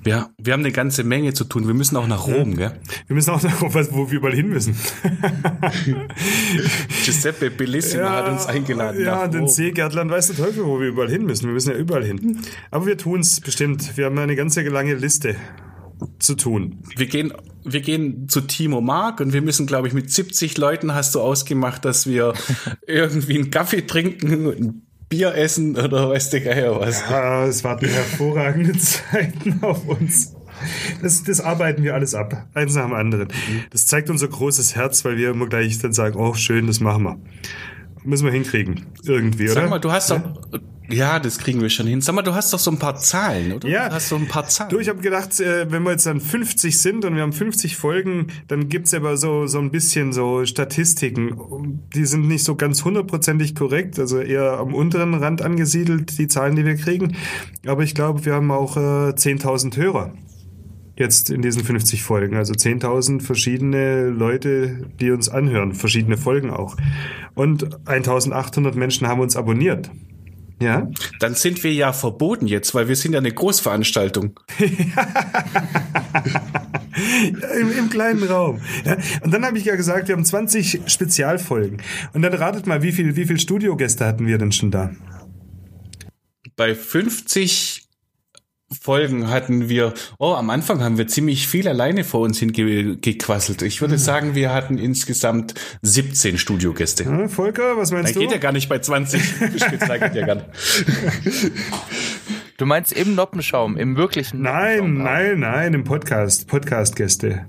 Wir, 0.03 0.31
wir 0.39 0.55
haben 0.55 0.61
eine 0.61 0.73
ganze 0.73 1.05
Menge 1.05 1.35
zu 1.35 1.45
tun. 1.45 1.67
Wir 1.67 1.75
müssen 1.75 1.97
auch 1.97 2.07
nach 2.07 2.27
Rom, 2.27 2.57
gell? 2.57 2.73
Wir 3.07 3.15
müssen 3.15 3.31
auch 3.31 3.43
noch, 3.43 3.75
was, 3.75 3.93
wo 3.93 4.11
wir 4.11 4.17
überall 4.17 4.35
hin 4.35 4.49
müssen. 4.49 4.75
Giuseppe 7.05 7.51
Bellissimo 7.51 8.09
hat 8.09 8.29
uns 8.29 8.47
eingeladen 8.47 9.05
Ja, 9.05 9.27
nach 9.27 9.35
Rom. 9.35 9.49
Seegärtland 9.49 10.11
weiß 10.11 10.29
der 10.29 10.37
Teufel, 10.37 10.65
wo 10.65 10.81
wir 10.81 10.89
überall 10.89 11.11
hin 11.11 11.27
müssen. 11.27 11.47
Wir 11.47 11.53
müssen 11.53 11.73
ja 11.73 11.77
überall 11.77 12.05
hin. 12.05 12.41
Aber 12.71 12.87
wir 12.87 12.97
tun's 12.97 13.41
bestimmt. 13.41 13.97
Wir 13.97 14.07
haben 14.07 14.19
eine 14.19 14.37
ganze 14.37 14.63
lange 14.63 14.95
Liste 14.95 15.37
zu 16.19 16.35
tun. 16.35 16.79
Wir 16.97 17.07
gehen, 17.07 17.33
wir 17.67 17.81
gehen 17.81 18.29
zu 18.29 18.43
Timo 18.43 18.81
Mark 18.81 19.21
und 19.21 19.33
wir 19.33 19.43
müssen, 19.43 19.67
glaube 19.67 19.89
ich, 19.89 19.95
mit 19.95 20.11
70 20.11 20.57
Leuten 20.59 20.95
hast 20.95 21.15
du 21.15 21.21
ausgemacht, 21.21 21.85
dass 21.85 22.07
wir 22.07 22.35
irgendwie 22.87 23.37
einen 23.37 23.51
Kaffee 23.51 23.83
trinken 23.83 24.47
und 24.47 24.61
ein 24.61 24.83
Bier 25.09 25.35
essen 25.35 25.77
oder 25.77 26.11
weiß 26.11 26.31
der 26.31 26.41
Geier 26.41 26.81
was. 26.81 27.05
Ah, 27.05 27.47
es 27.47 27.63
warten 27.63 27.87
hervorragende 27.87 28.73
Zeiten 28.79 29.59
auf 29.63 29.87
uns. 29.87 30.35
Das, 31.03 31.23
das 31.23 31.41
arbeiten 31.41 31.83
wir 31.83 31.95
alles 31.95 32.15
ab, 32.15 32.47
eins 32.55 32.75
nach 32.75 32.87
dem 32.87 32.95
anderen. 32.95 33.29
Das 33.71 33.87
zeigt 33.87 34.09
unser 34.09 34.29
großes 34.29 34.75
Herz, 34.75 35.05
weil 35.05 35.19
wir 35.19 35.31
immer 35.31 35.49
gleich 35.49 35.79
dann 35.79 35.93
sagen, 35.93 36.19
oh 36.19 36.35
schön, 36.35 36.67
das 36.67 36.81
machen 36.81 37.03
wir. 37.05 37.19
Müssen 38.07 38.25
wir 38.25 38.33
hinkriegen, 38.33 38.87
irgendwie, 39.05 39.45
oder? 39.45 39.55
Sag 39.55 39.71
mal, 39.71 39.79
du 39.79 39.91
hast 39.91 40.11
doch, 40.11 40.21
ja, 40.89 41.19
das 41.19 41.39
kriegen 41.39 41.61
wir 41.61 41.69
schon 41.69 41.87
hin. 41.87 42.01
Sag 42.01 42.15
mal, 42.15 42.23
du 42.23 42.35
hast 42.35 42.53
doch 42.53 42.59
so 42.59 42.71
ein 42.71 42.79
paar 42.79 42.97
Zahlen, 42.97 43.53
oder? 43.53 43.69
Ja. 43.69 43.89
Du 43.89 43.97
hast 43.97 44.09
so 44.09 44.17
ein 44.17 44.29
paar 44.29 44.47
Zahlen. 44.47 44.71
Du, 44.71 44.79
ich 44.79 44.89
habe 44.89 45.01
gedacht, 45.01 45.41
äh, 45.41 45.71
wenn 45.71 45.83
wir 45.83 45.91
jetzt 45.91 46.07
dann 46.07 46.21
50 46.21 46.79
sind 46.79 47.05
und 47.05 47.17
wir 47.17 47.23
haben 47.23 47.33
50 47.33 47.77
Folgen, 47.77 48.29
dann 48.47 48.69
gibt's 48.69 48.95
aber 48.95 49.17
so, 49.17 49.47
so 49.47 49.59
ein 49.59 49.71
bisschen 49.71 50.13
so 50.13 50.45
Statistiken. 50.45 51.81
Die 51.95 52.07
sind 52.07 52.29
nicht 52.29 52.45
so 52.45 52.55
ganz 52.55 52.85
hundertprozentig 52.85 53.55
korrekt, 53.55 53.99
also 53.99 54.21
eher 54.21 54.59
am 54.59 54.75
unteren 54.75 55.15
Rand 55.15 55.43
angesiedelt, 55.43 56.19
die 56.19 56.29
Zahlen, 56.29 56.55
die 56.55 56.65
wir 56.65 56.77
kriegen. 56.77 57.17
Aber 57.67 57.83
ich 57.83 57.95
glaube, 57.95 58.25
wir 58.25 58.35
haben 58.35 58.51
auch 58.53 58.77
äh, 58.77 59.11
10.000 59.11 59.77
Hörer 59.77 60.13
jetzt 60.97 61.31
in 61.31 61.43
diesen 61.43 61.63
50 61.63 62.03
Folgen. 62.03 62.37
Also 62.37 62.55
10.000 62.55 63.23
verschiedene 63.23 64.09
Leute, 64.09 64.89
die 65.01 65.11
uns 65.11 65.29
anhören, 65.29 65.75
verschiedene 65.75 66.17
Folgen 66.17 66.51
auch. 66.51 66.77
Und 67.35 67.79
1.800 67.87 68.75
Menschen 68.77 69.07
haben 69.07 69.21
uns 69.21 69.37
abonniert. 69.37 69.91
Ja. 70.61 70.91
Dann 71.21 71.35
sind 71.35 71.63
wir 71.65 71.73
ja 71.73 71.93
verboten 71.93 72.47
jetzt, 72.47 72.75
weil 72.75 72.89
wir 72.89 72.97
sind 72.97 73.13
ja 73.13 73.19
eine 73.19 73.31
Großveranstaltung. 73.31 74.41
Im, 77.61 77.73
Im 77.79 77.91
kleinen 77.91 78.23
Raum. 78.23 78.63
Ja. 78.87 78.97
Und 79.23 79.35
dann 79.35 79.45
habe 79.45 79.59
ich 79.59 79.67
ja 79.67 79.77
gesagt, 79.77 80.09
wir 80.09 80.15
haben 80.15 80.25
20 80.25 80.81
Spezialfolgen. 80.87 81.83
Und 82.15 82.23
dann 82.23 82.33
ratet 82.33 82.67
mal, 82.67 82.83
wie 82.83 82.93
viel, 82.93 83.17
wie 83.17 83.27
viel 83.27 83.39
Studiogäste 83.39 84.07
hatten 84.07 84.27
wir 84.27 84.39
denn 84.39 84.53
schon 84.53 84.71
da? 84.71 84.93
Bei 86.57 86.75
50 86.75 87.76
Folgen 88.83 89.31
hatten 89.31 89.69
wir, 89.69 89.95
oh, 90.19 90.35
am 90.35 90.51
Anfang 90.51 90.83
haben 90.83 90.99
wir 90.99 91.07
ziemlich 91.07 91.47
viel 91.47 91.69
alleine 91.69 92.03
vor 92.03 92.21
uns 92.23 92.41
hingequasselt. 92.41 93.63
Ich 93.63 93.81
würde 93.81 93.97
sagen, 93.97 94.35
wir 94.35 94.53
hatten 94.53 94.77
insgesamt 94.77 95.55
17 95.83 96.37
Studiogäste. 96.37 97.05
Ja, 97.05 97.29
Volker, 97.29 97.77
was 97.77 97.93
meinst 97.93 98.11
Da 98.11 98.15
du? 98.15 98.21
geht 98.21 98.33
ja 98.33 98.39
gar 98.39 98.51
nicht 98.51 98.69
bei 98.69 98.81
20. 98.81 99.23
Spezial 99.23 100.01
geht 100.01 100.15
ja 100.17 100.27
gar 100.27 100.35
nicht. 100.37 100.47
Du 102.57 102.67
meinst 102.67 102.93
im 102.93 103.15
Noppenschaum, 103.15 103.77
im 103.77 103.97
wirklichen 103.97 104.43
Nein, 104.43 104.79
Noppenschaum, 104.79 105.05
nein, 105.05 105.39
nein, 105.41 105.75
im 105.75 105.85
Podcast. 105.85 106.49
Podcast-Gäste. 106.49 107.47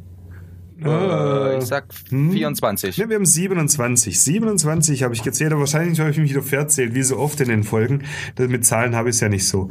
Äh, 0.83 1.57
ich 1.57 1.63
sag 1.65 1.91
24. 2.09 2.95
Ja, 2.97 3.09
wir 3.09 3.15
haben 3.15 3.25
27. 3.25 4.19
27 4.21 5.01
habe 5.01 5.15
ich 5.15 5.23
gezählt, 5.23 5.51
aber 5.51 5.61
wahrscheinlich 5.61 5.99
habe 5.99 6.11
ich 6.11 6.17
mich 6.19 6.29
wieder 6.29 6.43
verzählt, 6.43 6.93
wie 6.93 7.01
so 7.01 7.17
oft 7.17 7.41
in 7.41 7.49
den 7.49 7.63
Folgen. 7.63 8.03
Mit 8.37 8.65
Zahlen 8.65 8.95
habe 8.95 9.09
ich 9.09 9.15
es 9.15 9.21
ja 9.21 9.29
nicht 9.29 9.47
so. 9.47 9.69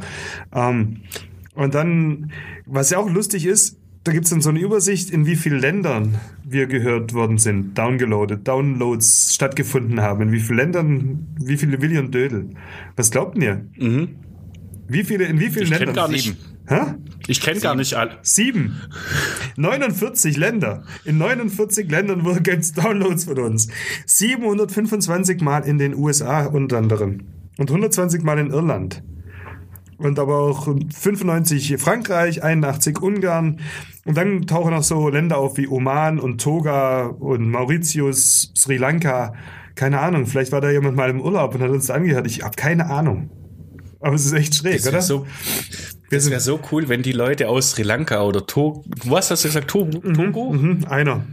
Ähm, 0.53 1.03
und 1.57 1.75
dann, 1.75 2.31
was 2.65 2.89
ja 2.91 2.97
auch 2.99 3.09
lustig 3.09 3.45
ist, 3.45 3.77
da 4.03 4.13
gibt 4.13 4.23
es 4.25 4.31
dann 4.31 4.41
so 4.41 4.49
eine 4.49 4.59
Übersicht, 4.59 5.09
in 5.09 5.25
wie 5.25 5.35
vielen 5.35 5.59
Ländern 5.59 6.15
wir 6.45 6.67
gehört 6.67 7.13
worden 7.13 7.37
sind, 7.37 7.77
downgeloadet, 7.77 8.47
Downloads 8.47 9.33
stattgefunden 9.35 9.99
haben, 9.99 10.21
in 10.21 10.31
wie 10.31 10.39
vielen 10.39 10.57
Ländern, 10.59 11.27
wie 11.41 11.57
viele 11.57 11.81
Willi 11.81 11.97
und 11.97 12.13
Dödel. 12.15 12.51
Was 12.95 13.11
glaubt 13.11 13.37
ihr? 13.37 13.65
Wie 14.87 15.03
viele, 15.03 15.25
in 15.25 15.39
wie 15.41 15.49
vielen 15.49 15.63
Ich 15.65 15.69
Ländern? 15.71 15.93
gar 15.95 16.07
nicht. 16.07 16.23
Sieben. 16.23 16.37
Hä? 16.67 16.81
Ich 17.27 17.41
kenne 17.41 17.59
gar 17.59 17.75
nicht 17.75 17.95
alle. 17.95 18.17
Sieben. 18.21 18.77
49 19.57 20.37
Länder. 20.37 20.83
In 21.03 21.17
49 21.17 21.89
Ländern 21.91 22.23
gibt 22.43 22.63
es 22.63 22.71
Downloads 22.73 23.25
von 23.25 23.39
uns. 23.39 23.67
725 24.05 25.41
Mal 25.41 25.63
in 25.65 25.77
den 25.77 25.95
USA 25.95 26.45
unter 26.45 26.77
anderem. 26.77 27.21
Und 27.57 27.69
120 27.69 28.23
Mal 28.23 28.37
in 28.39 28.51
Irland. 28.51 29.03
Und 29.97 30.19
aber 30.19 30.37
auch 30.39 30.67
95 30.93 31.77
Frankreich, 31.79 32.43
81 32.43 33.01
Ungarn. 33.01 33.59
Und 34.05 34.15
dann 34.15 34.45
tauchen 34.45 34.71
noch 34.71 34.83
so 34.83 35.09
Länder 35.09 35.37
auf 35.37 35.57
wie 35.57 35.67
Oman 35.67 36.19
und 36.19 36.39
Toga 36.41 37.07
und 37.07 37.49
Mauritius, 37.49 38.51
Sri 38.55 38.77
Lanka. 38.77 39.33
Keine 39.75 39.99
Ahnung, 39.99 40.25
vielleicht 40.27 40.51
war 40.51 40.61
da 40.61 40.69
jemand 40.69 40.95
mal 40.95 41.09
im 41.09 41.19
Urlaub 41.21 41.55
und 41.55 41.61
hat 41.61 41.69
uns 41.69 41.87
da 41.87 41.95
angehört. 41.95 42.27
Ich 42.27 42.43
habe 42.43 42.55
keine 42.55 42.89
Ahnung. 42.89 43.29
Aber 43.99 44.15
es 44.15 44.25
ist 44.25 44.33
echt 44.33 44.53
schräg, 44.55 44.73
Das 44.77 44.83
oder? 44.83 44.93
wäre 44.93 45.01
so, 45.03 45.25
das 46.11 46.29
wär 46.29 46.39
so 46.39 46.59
cool, 46.71 46.87
wenn 46.87 47.01
die 47.01 47.11
Leute 47.11 47.49
aus 47.49 47.71
Sri 47.71 47.81
Lanka 47.83 48.23
oder 48.23 48.45
Togo, 48.45 48.85
was 49.05 49.31
hast 49.31 49.43
du 49.43 49.49
gesagt, 49.49 49.69
Togo? 49.69 49.99
Togo? 49.99 50.51
Mhm, 50.53 50.85
einer. 50.87 51.25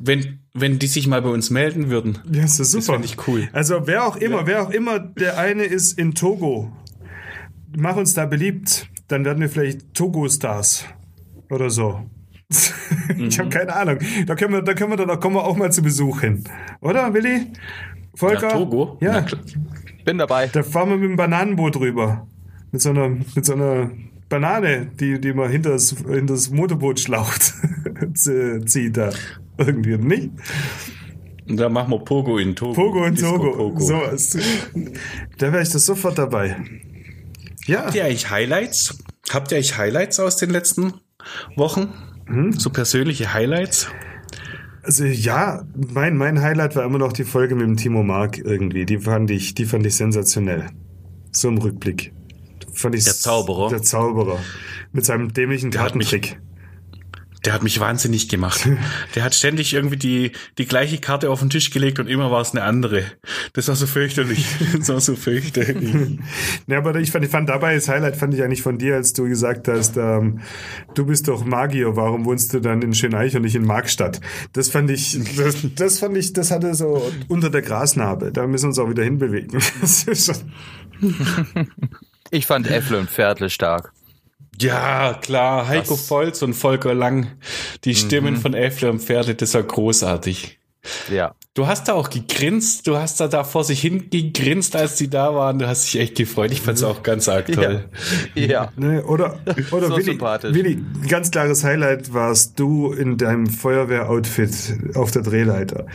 Wenn, 0.00 0.40
wenn 0.54 0.78
die 0.78 0.86
sich 0.86 1.06
mal 1.06 1.22
bei 1.22 1.28
uns 1.28 1.50
melden 1.50 1.90
würden. 1.90 2.18
Ja, 2.30 2.42
das 2.42 2.58
ist 2.58 2.72
super. 2.72 2.94
fänd 2.94 3.04
ich 3.04 3.28
cool. 3.28 3.48
Also 3.52 3.86
wer 3.86 4.06
auch 4.06 4.16
immer, 4.16 4.46
wer 4.46 4.62
auch 4.62 4.70
immer 4.70 4.98
der 4.98 5.38
eine 5.38 5.62
ist 5.64 5.98
in 5.98 6.14
Togo, 6.14 6.72
mach 7.76 7.96
uns 7.96 8.14
da 8.14 8.26
beliebt, 8.26 8.88
dann 9.08 9.24
werden 9.24 9.40
wir 9.40 9.48
vielleicht 9.48 9.94
Togo-Stars 9.94 10.84
oder 11.50 11.70
so. 11.70 12.02
ich 13.18 13.38
habe 13.38 13.48
keine 13.48 13.74
Ahnung. 13.74 13.98
Da 14.26 14.34
können 14.34 14.54
wir, 14.54 14.62
da 14.62 14.74
können 14.74 14.90
wir 14.90 14.96
dann, 14.96 15.08
da 15.08 15.16
kommen 15.16 15.36
wir 15.36 15.44
auch 15.44 15.56
mal 15.56 15.70
zu 15.70 15.82
Besuch 15.82 16.20
hin, 16.20 16.44
oder 16.80 17.12
Willi? 17.14 17.46
Volker? 18.14 18.48
Nach 18.48 18.52
Togo? 18.52 18.98
Ja. 19.00 19.24
Bin 20.04 20.18
dabei. 20.18 20.48
Da 20.48 20.62
fahren 20.62 20.90
wir 20.90 20.96
mit 20.96 21.10
dem 21.10 21.16
Bananenboot 21.16 21.76
rüber, 21.76 22.26
mit 22.72 22.82
so 22.82 22.90
einer, 22.90 23.08
mit 23.08 23.44
so 23.44 23.52
einer 23.52 23.90
Banane, 24.28 24.86
die, 24.98 25.20
die 25.20 25.32
man 25.32 25.50
hinter 25.50 25.70
das, 25.70 25.90
hinter 25.90 26.34
das 26.34 26.50
Motorboot 26.50 27.00
schlaucht, 27.00 27.54
zieht 28.14 28.96
da 28.96 29.10
irgendwie 29.58 29.96
nicht. 29.98 30.30
Da 31.46 31.68
machen 31.68 31.90
wir 31.90 31.98
Pogo 31.98 32.38
in 32.38 32.54
Togo. 32.54 32.74
Pogo 32.74 33.04
und 33.04 33.18
Disco 33.18 33.38
Togo. 33.38 33.52
Pogo. 33.56 33.80
So, 33.80 34.00
da 35.38 35.52
wäre 35.52 35.62
ich 35.62 35.70
das 35.70 35.84
sofort 35.84 36.16
dabei. 36.18 36.56
Ja, 37.66 37.84
Habt 37.84 37.94
ihr 37.94 38.04
eigentlich 38.04 38.30
Highlights? 38.30 38.98
Habt 39.30 39.52
ihr 39.52 39.56
eigentlich 39.58 39.76
Highlights 39.76 40.18
aus 40.20 40.36
den 40.36 40.50
letzten 40.50 40.94
Wochen? 41.56 41.92
Hm? 42.26 42.52
So 42.52 42.70
persönliche 42.70 43.32
Highlights? 43.34 43.88
also 44.82 45.04
ja, 45.04 45.64
mein, 45.92 46.16
mein 46.16 46.40
Highlight 46.40 46.74
war 46.74 46.84
immer 46.84 46.98
noch 46.98 47.12
die 47.12 47.24
Folge 47.24 47.54
mit 47.54 47.66
dem 47.66 47.76
Timo 47.76 48.02
Mark 48.02 48.38
irgendwie. 48.38 48.86
Die 48.86 48.98
fand 48.98 49.30
ich, 49.30 49.54
die 49.54 49.66
fand 49.66 49.84
ich 49.86 49.94
sensationell. 49.94 50.66
So 51.32 51.48
im 51.48 51.58
Rückblick. 51.58 52.12
Fand 52.72 52.94
ich 52.94 53.04
Der 53.04 53.12
Zauberer. 53.14 53.68
Der 53.68 53.82
Zauberer. 53.82 54.38
Mit 54.92 55.04
seinem 55.04 55.32
dämlichen 55.32 55.70
Der 55.70 55.82
hat 55.82 55.94
mich- 55.94 56.10
Kartentrick. 56.10 56.40
Der 57.44 57.54
hat 57.54 57.62
mich 57.62 57.80
wahnsinnig 57.80 58.28
gemacht. 58.28 58.68
Der 59.14 59.24
hat 59.24 59.34
ständig 59.34 59.72
irgendwie 59.72 59.96
die, 59.96 60.32
die 60.58 60.66
gleiche 60.66 60.98
Karte 60.98 61.30
auf 61.30 61.40
den 61.40 61.50
Tisch 61.50 61.70
gelegt 61.70 61.98
und 61.98 62.06
immer 62.06 62.30
war 62.30 62.42
es 62.42 62.52
eine 62.52 62.62
andere. 62.62 63.04
Das 63.54 63.68
war 63.68 63.76
so 63.76 63.86
fürchterlich. 63.86 64.44
Das 64.76 64.88
war 64.88 65.00
so 65.00 65.16
fürchterlich. 65.16 65.94
Ja, 66.66 66.78
aber 66.78 66.94
ich 66.96 67.10
fand, 67.10 67.24
ich 67.24 67.30
fand 67.30 67.48
dabei 67.48 67.74
das 67.74 67.88
Highlight 67.88 68.16
fand 68.16 68.34
ich 68.34 68.42
eigentlich 68.42 68.62
von 68.62 68.78
dir, 68.78 68.94
als 68.94 69.12
du 69.12 69.24
gesagt 69.24 69.68
hast, 69.68 69.96
ähm, 69.96 70.40
du 70.94 71.06
bist 71.06 71.28
doch 71.28 71.44
Magier, 71.44 71.96
warum 71.96 72.24
wohnst 72.24 72.52
du 72.54 72.60
dann 72.60 72.82
in 72.82 72.94
Schöneich 72.94 73.34
und 73.34 73.42
nicht 73.42 73.56
in 73.56 73.64
Markstadt? 73.64 74.20
Das 74.52 74.68
fand 74.68 74.90
ich, 74.90 75.18
das, 75.36 75.56
das 75.74 75.98
fand 75.98 76.16
ich, 76.16 76.32
das 76.32 76.50
hatte 76.50 76.74
so 76.74 77.10
unter 77.28 77.50
der 77.50 77.62
Grasnarbe. 77.62 78.32
Da 78.32 78.46
müssen 78.46 78.64
wir 78.64 78.68
uns 78.68 78.78
auch 78.78 78.90
wieder 78.90 79.02
hinbewegen. 79.04 79.60
Das 79.80 80.04
ist 80.04 80.26
schon, 80.26 81.70
Ich 82.30 82.46
fand 82.46 82.70
Äffle 82.70 82.98
und 82.98 83.10
Pferdle 83.10 83.50
stark. 83.50 83.92
Ja, 84.60 85.14
klar. 85.14 85.68
Heiko 85.68 85.94
Was? 85.94 86.08
Volz 86.10 86.42
und 86.42 86.54
Volker 86.54 86.94
Lang. 86.94 87.28
Die 87.84 87.94
Stimmen 87.94 88.34
Mhm. 88.34 88.38
von 88.40 88.54
Äffle 88.54 88.90
und 88.90 89.00
Pferde, 89.00 89.34
das 89.34 89.54
war 89.54 89.62
großartig. 89.62 90.58
Ja. 91.10 91.34
Du 91.52 91.66
hast 91.66 91.88
da 91.88 91.92
auch 91.92 92.08
gegrinst, 92.08 92.86
du 92.86 92.96
hast 92.96 93.20
da, 93.20 93.28
da 93.28 93.44
vor 93.44 93.64
sich 93.64 93.80
hin 93.82 94.08
gegrinst, 94.08 94.76
als 94.76 94.96
die 94.96 95.10
da 95.10 95.34
waren. 95.34 95.58
Du 95.58 95.66
hast 95.68 95.84
dich 95.84 96.00
echt 96.00 96.14
gefreut. 96.14 96.52
Ich 96.52 96.62
fand's 96.62 96.82
auch 96.82 97.02
ganz 97.02 97.28
arg 97.28 97.52
toll. 97.52 97.84
Ja. 98.34 98.72
ne, 98.76 99.04
oder, 99.04 99.38
oder 99.72 99.88
So 99.88 99.94
Willi, 99.96 100.04
sympathisch. 100.04 100.54
Willi, 100.54 100.82
ganz 101.06 101.30
klares 101.30 101.64
Highlight 101.64 102.14
warst 102.14 102.58
du 102.58 102.92
in 102.92 103.18
deinem 103.18 103.46
Feuerwehroutfit 103.46 104.94
auf 104.96 105.10
der 105.10 105.20
Drehleiter. 105.22 105.86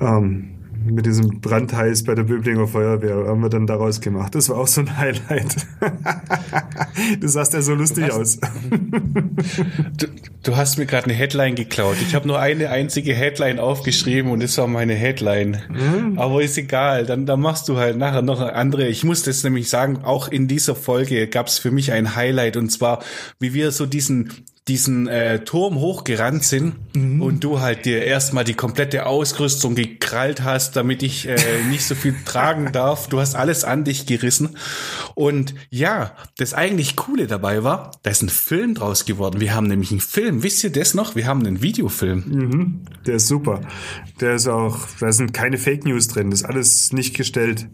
Ähm, 0.00 0.56
mit 0.84 1.06
diesem 1.06 1.40
Brandheiß 1.40 2.04
bei 2.04 2.14
der 2.14 2.22
Böblinger 2.22 2.66
Feuerwehr 2.66 3.26
haben 3.26 3.42
wir 3.42 3.48
dann 3.48 3.66
daraus 3.66 4.00
gemacht. 4.00 4.34
Das 4.34 4.48
war 4.48 4.58
auch 4.58 4.66
so 4.66 4.80
ein 4.80 4.96
Highlight. 4.96 5.66
du 7.20 7.28
sahst 7.28 7.52
ja 7.52 7.62
so 7.62 7.74
lustig 7.74 8.10
aus. 8.12 8.38
Du, 9.96 10.06
du 10.42 10.56
hast 10.56 10.78
mir 10.78 10.86
gerade 10.86 11.04
eine 11.04 11.14
Headline 11.14 11.54
geklaut. 11.54 11.96
Ich 12.00 12.14
habe 12.14 12.26
nur 12.26 12.38
eine 12.38 12.70
einzige 12.70 13.14
Headline 13.14 13.58
aufgeschrieben 13.58 14.30
und 14.30 14.42
das 14.42 14.56
war 14.58 14.66
meine 14.66 14.94
Headline. 14.94 16.14
Aber 16.16 16.42
ist 16.42 16.56
egal, 16.56 17.06
dann, 17.06 17.26
dann 17.26 17.40
machst 17.40 17.68
du 17.68 17.76
halt 17.76 17.96
nachher 17.96 18.22
noch 18.22 18.40
eine 18.40 18.54
andere. 18.54 18.88
Ich 18.88 19.04
muss 19.04 19.22
das 19.22 19.44
nämlich 19.44 19.68
sagen, 19.68 20.04
auch 20.04 20.28
in 20.28 20.48
dieser 20.48 20.74
Folge 20.74 21.26
gab 21.28 21.48
es 21.48 21.58
für 21.58 21.70
mich 21.70 21.92
ein 21.92 22.16
Highlight 22.16 22.56
und 22.56 22.70
zwar, 22.70 23.02
wie 23.38 23.54
wir 23.54 23.70
so 23.72 23.86
diesen 23.86 24.32
diesen 24.68 25.08
äh, 25.08 25.40
Turm 25.40 25.76
hochgerannt 25.76 26.44
sind 26.44 26.74
und 26.94 27.42
du 27.42 27.60
halt 27.60 27.86
dir 27.86 28.04
erstmal 28.04 28.44
die 28.44 28.54
komplette 28.54 29.06
Ausrüstung 29.06 29.74
gekrallt 29.74 30.42
hast, 30.42 30.76
damit 30.76 31.02
ich 31.02 31.26
äh, 31.26 31.36
nicht 31.68 31.84
so 31.84 31.94
viel 31.94 32.14
tragen 32.24 32.70
darf. 32.72 33.08
Du 33.08 33.20
hast 33.20 33.34
alles 33.34 33.64
an 33.64 33.84
dich 33.84 34.06
gerissen. 34.06 34.56
Und 35.14 35.54
ja, 35.70 36.14
das 36.36 36.54
eigentlich 36.54 36.94
Coole 36.94 37.26
dabei 37.26 37.64
war, 37.64 37.92
da 38.02 38.10
ist 38.10 38.22
ein 38.22 38.28
Film 38.28 38.74
draus 38.74 39.06
geworden. 39.06 39.40
Wir 39.40 39.54
haben 39.54 39.66
nämlich 39.66 39.90
einen 39.90 40.00
Film. 40.00 40.42
Wisst 40.42 40.62
ihr 40.62 40.70
das 40.70 40.94
noch? 40.94 41.16
Wir 41.16 41.26
haben 41.26 41.44
einen 41.44 41.62
Videofilm. 41.62 42.84
Der 43.06 43.16
ist 43.16 43.28
super. 43.28 43.62
Der 44.20 44.34
ist 44.34 44.46
auch, 44.46 44.78
da 45.00 45.10
sind 45.10 45.32
keine 45.32 45.58
Fake 45.58 45.84
News 45.84 46.08
drin. 46.08 46.30
Das 46.30 46.42
ist 46.42 46.46
alles 46.46 46.92
nicht 46.92 47.16
gestellt. 47.16 47.66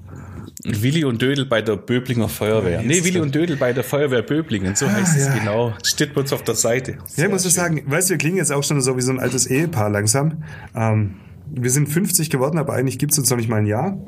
Willi 0.64 1.04
und 1.04 1.20
Dödel 1.22 1.44
bei 1.44 1.62
der 1.62 1.76
Böblinger 1.76 2.28
Feuerwehr. 2.28 2.82
Nee, 2.82 3.04
Willi 3.04 3.20
und 3.20 3.34
Dödel 3.34 3.56
bei 3.56 3.72
der 3.72 3.84
Feuerwehr 3.84 4.22
Böblingen. 4.22 4.74
So 4.74 4.90
heißt 4.90 5.16
es 5.16 5.26
ja. 5.26 5.34
genau. 5.34 5.74
Steht 5.82 6.14
bei 6.14 6.22
uns 6.22 6.32
auf 6.32 6.42
der 6.42 6.54
Seite. 6.54 6.75
Ja, 7.16 7.26
ich 7.26 7.30
muss 7.30 7.45
ich 7.45 7.52
sagen, 7.52 7.83
weißt 7.87 8.09
du, 8.09 8.12
wir 8.12 8.18
klingen 8.18 8.37
jetzt 8.37 8.52
auch 8.52 8.62
schon 8.62 8.80
so 8.80 8.97
wie 8.97 9.02
so 9.02 9.12
ein 9.12 9.21
altes 9.21 9.47
Ehepaar 9.47 9.90
langsam. 9.90 10.45
Ähm, 10.75 11.16
wir 11.50 11.71
sind 11.71 11.88
50 11.88 12.30
geworden, 12.30 12.59
aber 12.59 12.75
eigentlich 12.75 12.99
gibt's 12.99 13.18
uns 13.18 13.30
noch 13.30 13.37
nicht 13.37 13.49
mal 13.49 13.59
ein 13.59 13.66
Jahr. 13.66 13.99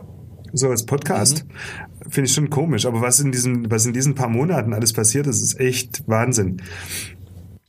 So 0.53 0.71
als 0.71 0.87
Podcast. 0.87 1.45
Finde 2.09 2.29
ich 2.29 2.35
schon 2.35 2.49
komisch. 2.49 2.87
Aber 2.87 3.03
was 3.03 3.21
in 3.21 3.33
diesen, 3.33 3.71
was 3.71 3.85
in 3.85 3.93
diesen 3.93 4.15
paar 4.15 4.29
Monaten 4.29 4.73
alles 4.73 4.93
passiert 4.93 5.27
ist, 5.27 5.43
ist 5.43 5.61
echt 5.61 6.03
Wahnsinn. 6.07 6.63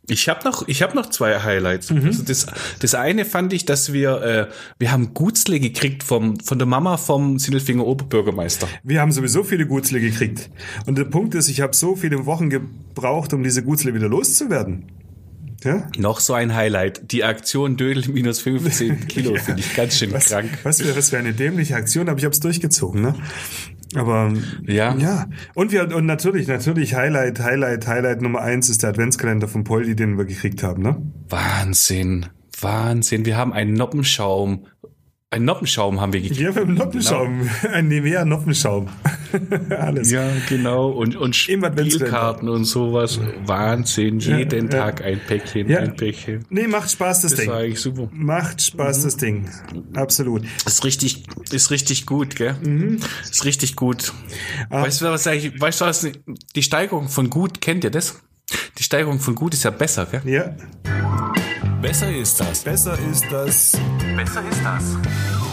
Ich 0.10 0.28
habe 0.28 0.44
noch, 0.44 0.68
ich 0.68 0.82
habe 0.82 0.96
noch 0.96 1.10
zwei 1.10 1.40
Highlights. 1.40 1.92
Also 1.92 2.24
das, 2.24 2.48
das 2.80 2.96
eine 2.96 3.26
fand 3.26 3.54
ich, 3.54 3.66
dass 3.66 3.94
wir, 3.94 4.22
äh, 4.22 4.48
wir 4.80 4.92
haben 4.92 5.14
Gutzle 5.14 5.60
gekriegt 5.60 6.04
vom, 6.04 6.40
von 6.40 6.58
der 6.58 6.68
Mama 6.68 6.98
vom 6.98 7.40
Sindelfinger 7.40 7.86
Oberbürgermeister. 7.86 8.68
Wir 8.84 9.02
haben 9.02 9.12
sowieso 9.12 9.44
viele 9.44 9.66
Gutzle 9.66 10.00
gekriegt. 10.00 10.50
Und 10.86 10.98
der 10.98 11.06
Punkt 11.06 11.36
ist, 11.36 11.48
ich 11.50 11.62
habe 11.62 11.76
so 11.76 11.96
viele 11.96 12.26
Wochen 12.26 12.50
gebraucht, 12.50 13.34
um 13.34 13.44
diese 13.44 13.64
Gutzle 13.64 13.94
wieder 13.94 14.10
loszuwerden. 14.10 14.86
Ja? 15.64 15.88
Noch 15.98 16.20
so 16.20 16.34
ein 16.34 16.56
Highlight. 16.56 17.12
Die 17.12 17.24
Aktion 17.24 17.78
Dödel 17.78 18.10
minus 18.10 18.40
15 18.42 19.08
Kilo 19.08 19.36
finde 19.36 19.62
ich 19.62 19.76
ganz 19.76 19.98
schön 19.98 20.12
Was, 20.14 20.26
krank. 20.26 20.50
was 20.64 20.82
für 20.82 20.96
was 20.96 21.10
für 21.10 21.18
eine 21.18 21.34
dämliche 21.34 21.76
Aktion, 21.76 22.08
aber 22.10 22.18
ich 22.18 22.26
habe 22.26 22.34
es 22.34 22.40
durchgezogen. 22.40 23.02
Ne? 23.02 23.16
Aber 23.96 24.34
Ja. 24.66 24.96
ja. 24.96 25.28
Und 25.56 25.72
wir 25.72 25.96
und 25.96 26.06
natürlich, 26.06 26.48
natürlich 26.48 26.96
Highlight, 26.96 27.40
Highlight, 27.40 27.88
Highlight 27.88 28.22
Nummer 28.22 28.42
eins 28.42 28.70
ist 28.70 28.84
der 28.84 28.92
Adventskalender 28.92 29.48
von 29.48 29.64
Poldi, 29.64 29.96
den 29.96 30.18
wir 30.18 30.26
gekriegt 30.26 30.62
haben, 30.64 30.84
ne? 30.84 31.02
Wahnsinn. 31.28 32.28
Wahnsinn. 32.62 33.26
Wir 33.26 33.38
haben 33.38 33.54
einen 33.54 33.74
Noppenschaum. 33.74 34.66
Einen 35.32 35.46
Noppenschaum 35.46 36.02
haben 36.02 36.14
wir 36.14 36.22
gekriegt. 36.22 36.40
Hier 36.40 36.54
beim 36.54 36.74
Noppenschaum. 36.74 37.50
Ein 37.72 37.88
Nivea 37.88 38.26
Noppenschaum. 38.26 38.90
Alles. 39.70 40.12
Ja, 40.12 40.30
genau. 40.48 40.90
Und, 40.90 41.16
und. 41.16 41.36
Spielkarten 41.36 42.50
und 42.50 42.66
sowas. 42.66 43.20
Wahnsinn. 43.46 44.20
Jeden 44.20 44.66
ja. 44.72 44.80
Tag 44.80 45.04
ein 45.04 45.20
Päckchen, 45.28 45.70
Ja. 45.70 45.80
ein 45.80 45.96
Päckchen. 45.96 46.46
Nee, 46.50 46.68
macht 46.68 46.92
Spaß, 46.92 47.22
das, 47.22 47.32
Das 47.32 47.40
Ding. 47.42 47.50
war 47.50 47.58
eigentlich 47.58 47.80
super. 47.82 48.10
Macht 48.12 48.62
Spaß, 48.62 49.04
das 49.04 49.18
Ding. 49.18 49.50
Absolut. 49.94 50.44
Ist 50.66 50.84
richtig, 50.84 51.24
ist 51.52 51.72
richtig 51.72 52.06
gut, 52.06 52.36
gell? 52.36 52.56
Mhm. 52.64 53.00
Ist 53.24 53.46
richtig 53.46 53.76
gut. 53.76 54.14
Ah. 54.70 54.84
Weißt 54.84 55.02
du, 55.02 55.06
was 55.06 55.28
eigentlich, 55.28 55.60
weißt 55.60 55.82
du, 55.82 55.86
was, 55.86 56.08
die 56.56 56.64
Steigerung 56.64 57.10
von 57.10 57.30
gut, 57.30 57.62
kennt 57.62 57.84
ihr 57.84 57.92
das? 57.92 58.20
Die 58.78 58.84
Steigerung 58.84 59.20
von 59.20 59.36
gut 59.36 59.54
ist 59.54 59.64
ja 59.64 59.70
besser, 59.72 60.06
gell? 60.06 60.22
Ja. 60.26 60.56
Besser 61.82 62.14
ist 62.14 62.40
das. 62.40 62.64
Besser 62.64 62.98
ist 63.12 63.26
das. 63.32 63.78
Besser 64.16 64.44
ist 64.50 64.62
das. 64.64 64.98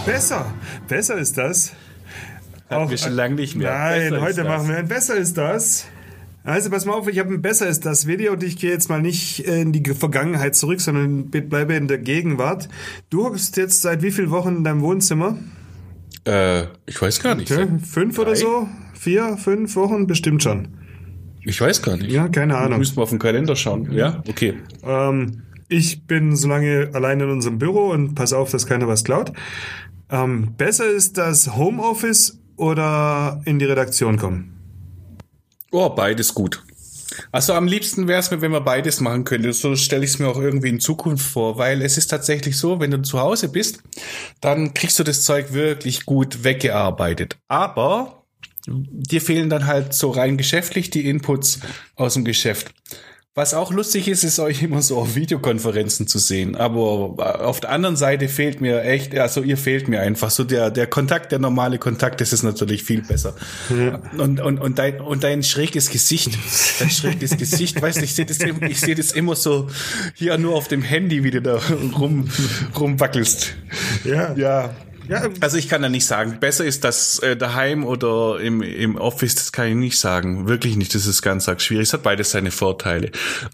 Besser. 0.04 0.54
Besser 0.88 1.16
ist 1.18 1.38
das. 1.38 1.72
Hatten 2.68 2.90
wir 2.90 2.98
schon 2.98 3.12
lange 3.12 3.36
nicht 3.36 3.56
mehr. 3.56 3.70
Nein, 3.70 4.10
Besser 4.10 4.22
heute 4.22 4.44
machen 4.44 4.68
wir 4.68 4.76
ein 4.76 4.88
Besser 4.88 5.16
ist 5.16 5.36
das. 5.36 5.86
Also 6.46 6.70
pass 6.70 6.84
mal 6.84 6.92
auf, 6.92 7.08
ich 7.08 7.18
habe 7.18 7.34
ein 7.34 7.42
Besser 7.42 7.68
ist 7.68 7.84
das 7.84 8.06
Video 8.06 8.32
und 8.32 8.42
ich 8.44 8.56
gehe 8.56 8.70
jetzt 8.70 8.88
mal 8.88 9.02
nicht 9.02 9.46
äh, 9.48 9.62
in 9.62 9.72
die 9.72 9.82
Vergangenheit 9.94 10.54
zurück, 10.54 10.80
sondern 10.80 11.28
bleibe 11.28 11.74
in 11.74 11.88
der 11.88 11.98
Gegenwart. 11.98 12.68
Du 13.10 13.24
hockst 13.24 13.56
jetzt 13.56 13.82
seit 13.82 14.02
wie 14.02 14.12
vielen 14.12 14.30
Wochen 14.30 14.58
in 14.58 14.64
deinem 14.64 14.80
Wohnzimmer? 14.80 15.36
Äh, 16.24 16.64
ich 16.86 17.02
weiß 17.02 17.20
gar 17.20 17.34
nicht. 17.34 17.50
Okay, 17.50 17.66
fünf 17.84 18.18
oder 18.18 18.30
Drei? 18.32 18.36
so? 18.36 18.68
Vier, 18.94 19.36
fünf 19.36 19.74
Wochen? 19.74 20.06
Bestimmt 20.06 20.42
schon. 20.42 20.68
Ich 21.44 21.60
weiß 21.60 21.82
gar 21.82 21.96
nicht. 21.96 22.10
Ja, 22.10 22.28
keine 22.28 22.56
Ahnung. 22.56 22.78
Müssen 22.78 22.96
wir 22.96 23.02
auf 23.02 23.10
den 23.10 23.18
Kalender 23.18 23.56
schauen. 23.56 23.92
Ja, 23.92 24.22
okay. 24.28 24.54
Ähm, 24.84 25.42
ich 25.68 26.06
bin 26.06 26.36
so 26.36 26.48
lange 26.48 26.90
allein 26.92 27.20
in 27.20 27.30
unserem 27.30 27.58
Büro 27.58 27.90
und 27.90 28.14
pass 28.14 28.32
auf, 28.32 28.50
dass 28.50 28.66
keiner 28.66 28.86
was 28.86 29.02
klaut. 29.02 29.32
Ähm, 30.10 30.54
besser 30.56 30.86
ist 30.86 31.18
das 31.18 31.56
Homeoffice 31.56 32.40
oder 32.56 33.40
in 33.44 33.58
die 33.58 33.64
Redaktion 33.64 34.16
kommen? 34.16 34.52
Oh, 35.70 35.90
beides 35.90 36.34
gut. 36.34 36.62
Also 37.32 37.54
am 37.54 37.66
liebsten 37.66 38.08
wäre 38.08 38.20
es 38.20 38.30
mir, 38.30 38.40
wenn 38.40 38.52
wir 38.52 38.60
beides 38.60 39.00
machen 39.00 39.24
könnten. 39.24 39.52
So 39.52 39.76
stelle 39.76 40.04
ich 40.04 40.12
es 40.12 40.18
mir 40.18 40.28
auch 40.28 40.38
irgendwie 40.38 40.68
in 40.68 40.80
Zukunft 40.80 41.26
vor, 41.26 41.58
weil 41.58 41.82
es 41.82 41.96
ist 41.96 42.08
tatsächlich 42.08 42.58
so, 42.58 42.80
wenn 42.80 42.90
du 42.90 43.02
zu 43.02 43.20
Hause 43.20 43.48
bist, 43.48 43.82
dann 44.40 44.74
kriegst 44.74 44.98
du 44.98 45.04
das 45.04 45.22
Zeug 45.22 45.52
wirklich 45.52 46.04
gut 46.04 46.44
weggearbeitet. 46.44 47.38
Aber 47.48 48.24
dir 48.66 49.20
fehlen 49.20 49.48
dann 49.48 49.66
halt 49.66 49.94
so 49.94 50.10
rein 50.10 50.36
geschäftlich 50.36 50.90
die 50.90 51.08
Inputs 51.08 51.60
aus 51.94 52.14
dem 52.14 52.24
Geschäft. 52.24 52.72
Was 53.38 53.52
auch 53.52 53.70
lustig 53.70 54.08
ist, 54.08 54.24
ist 54.24 54.38
euch 54.38 54.62
immer 54.62 54.80
so 54.80 54.96
auf 54.96 55.14
Videokonferenzen 55.14 56.06
zu 56.06 56.18
sehen. 56.18 56.56
Aber 56.56 57.44
auf 57.46 57.60
der 57.60 57.68
anderen 57.68 57.94
Seite 57.94 58.28
fehlt 58.28 58.62
mir 58.62 58.82
echt, 58.82 59.14
also 59.14 59.42
ihr 59.42 59.58
fehlt 59.58 59.88
mir 59.88 60.00
einfach 60.00 60.30
so 60.30 60.42
der, 60.42 60.70
der 60.70 60.86
Kontakt, 60.86 61.32
der 61.32 61.38
normale 61.38 61.76
Kontakt, 61.76 62.22
das 62.22 62.32
ist 62.32 62.44
natürlich 62.44 62.82
viel 62.82 63.02
besser. 63.02 63.34
Und, 64.16 64.40
und, 64.40 64.58
und, 64.58 64.78
dein, 64.78 65.02
und 65.02 65.22
dein 65.22 65.42
schräges 65.42 65.90
Gesicht, 65.90 66.30
dein 66.80 66.88
schräges 66.88 67.36
Gesicht, 67.36 67.82
weißt 67.82 67.98
du, 67.98 68.04
ich 68.04 68.14
sehe 68.14 68.24
das, 68.24 68.38
ich 68.40 68.80
sehe 68.80 68.94
das 68.94 69.12
immer 69.12 69.36
so 69.36 69.68
hier 70.14 70.38
nur 70.38 70.54
auf 70.54 70.68
dem 70.68 70.80
Handy, 70.80 71.22
wie 71.22 71.32
du 71.32 71.42
da 71.42 71.60
rum, 71.94 72.30
rumwackelst. 72.80 73.52
Ja. 74.04 74.32
Ja. 74.34 74.74
Ja, 75.08 75.22
Also 75.40 75.56
ich 75.56 75.68
kann 75.68 75.82
da 75.82 75.88
nicht 75.88 76.06
sagen, 76.06 76.38
besser 76.40 76.64
ist 76.64 76.84
das 76.84 77.18
äh, 77.20 77.36
daheim 77.36 77.84
oder 77.84 78.40
im, 78.40 78.62
im 78.62 78.96
Office, 78.96 79.34
das 79.34 79.52
kann 79.52 79.68
ich 79.68 79.74
nicht 79.74 79.98
sagen. 79.98 80.48
Wirklich 80.48 80.76
nicht, 80.76 80.94
das 80.94 81.06
ist 81.06 81.22
ganz 81.22 81.48
arg 81.48 81.60
schwierig. 81.60 81.84
Es 81.88 81.92
hat 81.92 82.02
beides 82.02 82.30
seine 82.30 82.50
Vorteile. 82.50 83.10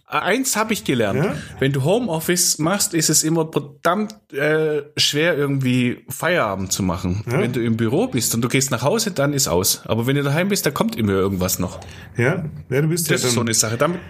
Eins 0.07 0.57
habe 0.57 0.73
ich 0.73 0.85
gelernt. 0.85 1.25
Ja? 1.25 1.35
Wenn 1.59 1.73
du 1.73 1.85
Homeoffice 1.85 2.59
machst, 2.59 2.95
ist 2.95 3.11
es 3.11 3.23
immer 3.25 3.49
verdammt 3.51 4.15
äh, 4.33 4.83
schwer, 4.97 5.37
irgendwie 5.37 6.05
Feierabend 6.09 6.73
zu 6.73 6.83
machen. 6.83 7.23
Wenn 7.27 7.53
du 7.53 7.61
im 7.63 7.77
Büro 7.77 8.07
bist 8.07 8.35
und 8.35 8.43
du 8.43 8.49
gehst 8.49 8.71
nach 8.71 8.83
Hause, 8.83 9.11
dann 9.11 9.33
ist 9.33 9.49
aus. 9.49 9.83
Aber 9.85 10.07
wenn 10.07 10.17
du 10.17 10.23
daheim 10.23 10.49
bist, 10.49 10.65
da 10.67 10.71
kommt 10.71 10.97
immer 10.97 11.13
irgendwas 11.13 11.59
noch. 11.59 11.81
ja, 12.17 12.45
ja, 12.71 12.81
du 12.81 12.89
bist 12.89 13.11
Das 13.11 13.23
ja 13.23 13.29
ist 13.29 13.35
so 13.35 13.41
eine 13.41 13.55
Sache. 13.55 13.77
Damit, 13.77 14.01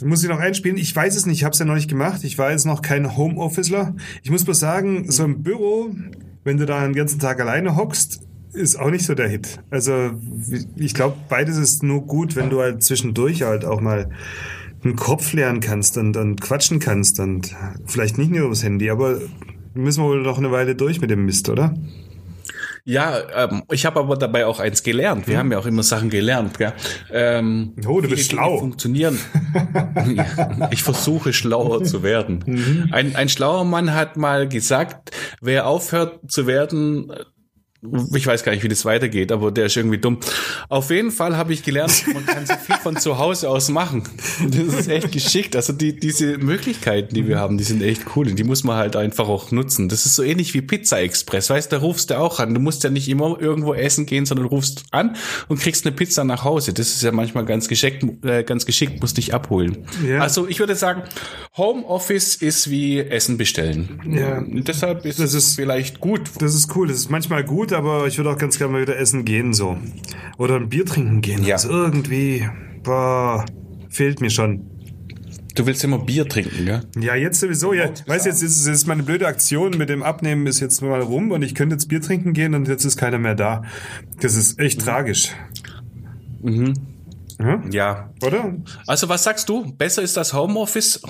muss 0.00 0.22
ich 0.22 0.28
noch 0.28 0.38
einspielen. 0.38 0.76
Ich 0.76 0.94
weiß 0.94 1.16
es 1.16 1.26
nicht, 1.26 1.38
ich 1.38 1.44
habe 1.44 1.52
es 1.52 1.58
ja 1.58 1.64
noch 1.64 1.74
nicht 1.74 1.88
gemacht. 1.88 2.24
Ich 2.24 2.38
war 2.38 2.50
jetzt 2.50 2.66
noch 2.66 2.82
kein 2.82 3.16
Homeofficer. 3.16 3.94
Ich 4.22 4.30
muss 4.30 4.44
bloß 4.44 4.58
sagen, 4.58 5.10
so 5.10 5.24
im 5.24 5.42
Büro, 5.42 5.90
wenn 6.44 6.56
du 6.56 6.66
da 6.66 6.82
den 6.82 6.94
ganzen 6.94 7.18
Tag 7.18 7.40
alleine 7.40 7.76
hockst, 7.76 8.20
ist 8.52 8.76
auch 8.78 8.90
nicht 8.90 9.04
so 9.04 9.14
der 9.14 9.28
Hit. 9.28 9.60
Also 9.70 10.12
ich 10.76 10.94
glaube, 10.94 11.16
beides 11.28 11.56
ist 11.56 11.82
nur 11.82 12.06
gut, 12.06 12.36
wenn 12.36 12.50
du 12.50 12.60
halt 12.60 12.82
zwischendurch 12.82 13.42
halt 13.42 13.64
auch 13.64 13.80
mal 13.80 14.10
einen 14.84 14.96
Kopf 14.96 15.32
leeren 15.32 15.60
kannst 15.60 15.96
und, 15.96 16.16
und 16.16 16.40
quatschen 16.40 16.78
kannst 16.78 17.20
und 17.20 17.54
vielleicht 17.86 18.18
nicht 18.18 18.30
nur 18.30 18.46
übers 18.46 18.62
Handy, 18.62 18.90
aber 18.90 19.20
müssen 19.74 20.02
wir 20.02 20.08
wohl 20.08 20.22
noch 20.22 20.38
eine 20.38 20.50
Weile 20.50 20.74
durch 20.74 21.00
mit 21.00 21.10
dem 21.10 21.24
Mist, 21.24 21.48
oder? 21.48 21.74
Ja, 22.84 23.18
ähm, 23.44 23.62
ich 23.70 23.86
habe 23.86 24.00
aber 24.00 24.16
dabei 24.16 24.46
auch 24.46 24.58
eins 24.60 24.82
gelernt. 24.82 25.28
Wir 25.28 25.38
haben 25.38 25.52
ja 25.52 25.58
auch 25.58 25.66
immer 25.66 25.82
Sachen 25.82 26.10
gelernt. 26.10 26.58
Gell? 26.58 26.72
Ähm, 27.12 27.74
Oh, 27.86 28.00
du 28.00 28.08
bist 28.08 28.30
schlau. 28.30 28.58
Funktionieren. 28.58 29.18
ich 30.70 30.82
versuche 30.82 31.32
schlauer 31.32 31.84
zu 31.84 32.02
werden. 32.02 32.42
Mhm. 32.46 32.88
Ein, 32.92 33.16
ein 33.16 33.28
schlauer 33.28 33.64
Mann 33.64 33.94
hat 33.94 34.16
mal 34.16 34.48
gesagt, 34.48 35.10
wer 35.40 35.66
aufhört 35.66 36.30
zu 36.30 36.46
werden, 36.46 37.12
ich 38.14 38.26
weiß 38.26 38.44
gar 38.44 38.52
nicht, 38.52 38.62
wie 38.62 38.68
das 38.68 38.84
weitergeht, 38.84 39.32
aber 39.32 39.50
der 39.50 39.66
ist 39.66 39.76
irgendwie 39.76 39.98
dumm. 39.98 40.18
Auf 40.68 40.90
jeden 40.90 41.10
Fall 41.10 41.36
habe 41.36 41.52
ich 41.52 41.64
gelernt, 41.64 42.04
man 42.14 42.24
kann 42.24 42.46
so 42.46 42.54
viel 42.54 42.76
von 42.76 42.96
zu 42.96 43.18
Hause 43.18 43.48
aus 43.48 43.68
machen. 43.70 44.04
Das 44.40 44.54
ist 44.80 44.88
echt 44.88 45.10
geschickt. 45.10 45.56
Also 45.56 45.72
die, 45.72 45.98
diese 45.98 46.38
Möglichkeiten, 46.38 47.12
die 47.14 47.26
wir 47.26 47.38
haben, 47.40 47.58
die 47.58 47.64
sind 47.64 47.82
echt 47.82 48.02
cool 48.14 48.28
und 48.28 48.38
die 48.38 48.44
muss 48.44 48.62
man 48.62 48.76
halt 48.76 48.94
einfach 48.94 49.28
auch 49.28 49.50
nutzen. 49.50 49.88
Das 49.88 50.06
ist 50.06 50.14
so 50.14 50.22
ähnlich 50.22 50.54
wie 50.54 50.62
Pizza 50.62 51.00
Express. 51.00 51.50
Weißt 51.50 51.72
du, 51.72 51.76
da 51.76 51.82
rufst 51.82 52.10
du 52.10 52.18
auch 52.18 52.38
an. 52.38 52.54
Du 52.54 52.60
musst 52.60 52.84
ja 52.84 52.90
nicht 52.90 53.08
immer 53.08 53.36
irgendwo 53.40 53.74
essen 53.74 54.06
gehen, 54.06 54.26
sondern 54.26 54.46
rufst 54.46 54.84
an 54.92 55.16
und 55.48 55.58
kriegst 55.60 55.84
eine 55.84 55.94
Pizza 55.94 56.22
nach 56.22 56.44
Hause. 56.44 56.72
Das 56.72 56.88
ist 56.88 57.02
ja 57.02 57.10
manchmal 57.10 57.44
ganz 57.44 57.66
geschickt, 57.66 58.04
äh, 58.24 58.44
ganz 58.44 58.64
geschickt, 58.64 59.00
musst 59.00 59.16
dich 59.16 59.34
abholen. 59.34 59.86
Ja. 60.06 60.20
Also 60.20 60.46
ich 60.46 60.60
würde 60.60 60.76
sagen, 60.76 61.02
Homeoffice 61.56 62.36
ist 62.36 62.70
wie 62.70 62.98
Essen 63.00 63.36
bestellen. 63.38 64.00
Ja. 64.08 64.38
Und 64.38 64.68
deshalb 64.68 65.04
ist 65.04 65.18
Das 65.18 65.34
es 65.34 65.48
ist- 65.48 65.54
vielleicht 65.56 66.00
gut. 66.00 66.22
Das 66.38 66.54
ist 66.54 66.74
cool, 66.76 66.88
das 66.88 66.96
ist 66.98 67.10
manchmal 67.10 67.44
gut, 67.44 67.71
aber 67.72 68.06
ich 68.06 68.16
würde 68.18 68.30
auch 68.30 68.38
ganz 68.38 68.58
gerne 68.58 68.72
mal 68.72 68.82
wieder 68.82 68.98
essen 68.98 69.24
gehen 69.24 69.52
so. 69.54 69.78
Oder 70.38 70.56
ein 70.56 70.68
Bier 70.68 70.84
trinken 70.86 71.20
gehen. 71.20 71.44
Ja. 71.44 71.54
Also 71.56 71.70
irgendwie, 71.70 72.48
boah, 72.82 73.44
fehlt 73.88 74.20
mir 74.20 74.30
schon. 74.30 74.68
Du 75.54 75.66
willst 75.66 75.84
immer 75.84 75.98
Bier 75.98 76.26
trinken, 76.26 76.64
gell? 76.64 76.80
Ja, 76.98 77.14
jetzt 77.14 77.40
sowieso. 77.40 77.74
Ja, 77.74 77.90
weißt 78.06 78.24
jetzt 78.24 78.42
ist, 78.42 78.66
jetzt 78.66 78.74
ist 78.74 78.86
meine 78.86 79.02
blöde 79.02 79.26
Aktion 79.26 79.72
mit 79.76 79.90
dem 79.90 80.02
Abnehmen 80.02 80.46
ist 80.46 80.60
jetzt 80.60 80.80
mal 80.80 81.00
rum 81.02 81.30
und 81.30 81.42
ich 81.42 81.54
könnte 81.54 81.74
jetzt 81.74 81.88
Bier 81.88 82.00
trinken 82.00 82.32
gehen 82.32 82.54
und 82.54 82.68
jetzt 82.68 82.84
ist 82.86 82.96
keiner 82.96 83.18
mehr 83.18 83.34
da. 83.34 83.62
Das 84.20 84.34
ist 84.34 84.58
echt 84.58 84.80
tragisch. 84.80 85.28
Ja, 87.38 87.62
Ja. 87.70 88.10
oder? 88.22 88.54
Also 88.86 89.08
was 89.08 89.24
sagst 89.24 89.48
du? 89.48 89.72
Besser 89.74 90.02
ist 90.02 90.16
das 90.16 90.32
Homeoffice? 90.32 91.02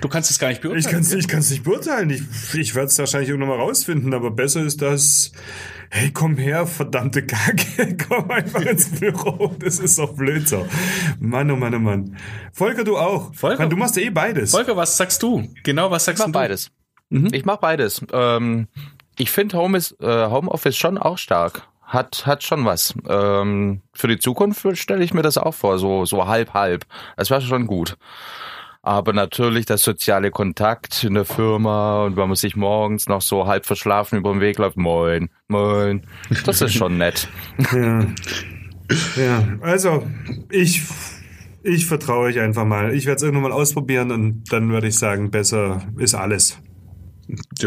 Du 0.00 0.08
kannst 0.08 0.30
es 0.30 0.38
gar 0.38 0.48
nicht 0.48 0.60
beurteilen. 0.62 0.84
Ich 0.84 0.90
kann 0.90 1.00
es 1.00 1.12
ich 1.12 1.28
kann's 1.28 1.50
nicht 1.50 1.64
beurteilen. 1.64 2.10
Ich, 2.10 2.22
ich 2.54 2.74
werde 2.74 2.88
es 2.88 2.98
wahrscheinlich 2.98 3.28
irgendwann 3.30 3.50
mal 3.50 3.58
rausfinden, 3.58 4.14
aber 4.14 4.30
besser 4.30 4.62
ist 4.64 4.80
das, 4.82 5.32
hey, 5.90 6.10
komm 6.12 6.36
her, 6.36 6.66
verdammte 6.66 7.24
Kacke, 7.24 7.96
komm 8.08 8.30
einfach 8.30 8.62
ins 8.62 8.90
Büro. 8.98 9.54
Das 9.58 9.78
ist 9.78 9.98
doch 9.98 10.14
blöd 10.14 10.48
so. 10.48 10.66
Mann, 11.20 11.50
oh 11.50 11.56
Mann, 11.56 11.74
oh 11.74 11.78
Mann. 11.78 12.16
Volker, 12.52 12.84
du 12.84 12.96
auch. 12.96 13.34
Volker? 13.34 13.58
Mann, 13.60 13.70
du 13.70 13.76
machst 13.76 13.96
ja 13.96 14.02
eh 14.02 14.10
beides. 14.10 14.50
Volker, 14.50 14.76
was 14.76 14.96
sagst 14.96 15.22
du? 15.22 15.48
Genau, 15.62 15.90
was 15.90 16.04
sagst 16.04 16.20
Ich 16.20 16.26
mach 16.26 16.32
du? 16.32 16.38
beides. 16.38 16.70
Ich 17.10 17.44
mach 17.44 17.58
beides. 17.58 18.02
Ähm, 18.12 18.66
ich 19.18 19.30
finde 19.30 19.56
Home 19.56 19.78
äh, 19.78 20.26
Homeoffice 20.26 20.76
schon 20.76 20.98
auch 20.98 21.18
stark. 21.18 21.68
Hat, 21.82 22.26
hat 22.26 22.42
schon 22.42 22.64
was. 22.64 22.94
Ähm, 23.08 23.82
für 23.92 24.08
die 24.08 24.18
Zukunft 24.18 24.66
stelle 24.78 25.04
ich 25.04 25.14
mir 25.14 25.22
das 25.22 25.38
auch 25.38 25.54
vor, 25.54 25.78
so, 25.78 26.04
so 26.06 26.26
halb, 26.26 26.54
halb. 26.54 26.86
Das 27.16 27.30
wäre 27.30 27.42
schon 27.42 27.66
gut. 27.66 27.96
Aber 28.86 29.14
natürlich 29.14 29.64
der 29.64 29.78
soziale 29.78 30.30
Kontakt 30.30 31.04
in 31.04 31.14
der 31.14 31.24
Firma 31.24 32.04
und 32.04 32.18
wenn 32.18 32.28
man 32.28 32.36
sich 32.36 32.54
morgens 32.54 33.08
noch 33.08 33.22
so 33.22 33.46
halb 33.46 33.64
verschlafen 33.64 34.18
über 34.18 34.30
den 34.30 34.42
Weg 34.42 34.58
läuft, 34.58 34.76
moin, 34.76 35.30
moin. 35.48 36.02
Das 36.44 36.60
ist 36.60 36.74
schon 36.74 36.98
nett. 36.98 37.28
Ja. 37.72 38.06
ja, 39.16 39.42
also 39.62 40.06
ich, 40.50 40.82
ich 41.62 41.86
vertraue 41.86 42.26
euch 42.26 42.38
einfach 42.38 42.66
mal. 42.66 42.94
Ich 42.94 43.06
werde 43.06 43.16
es 43.16 43.22
irgendwann 43.22 43.50
mal 43.50 43.52
ausprobieren 43.52 44.10
und 44.10 44.52
dann 44.52 44.68
würde 44.68 44.88
ich 44.88 44.98
sagen, 44.98 45.30
besser 45.30 45.80
ist 45.96 46.14
alles. 46.14 46.58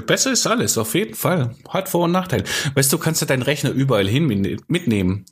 Besser 0.05 0.31
ist 0.31 0.47
alles, 0.47 0.77
auf 0.77 0.95
jeden 0.95 1.15
Fall. 1.15 1.55
Hat 1.69 1.89
Vor- 1.89 2.05
und 2.05 2.11
Nachteile. 2.11 2.43
Weißt 2.75 2.91
du, 2.91 2.97
kannst 2.97 3.21
ja 3.21 3.27
deinen 3.27 3.41
Rechner 3.41 3.71
überall 3.71 4.07
hin 4.07 4.27
mitnehmen. 4.67 5.25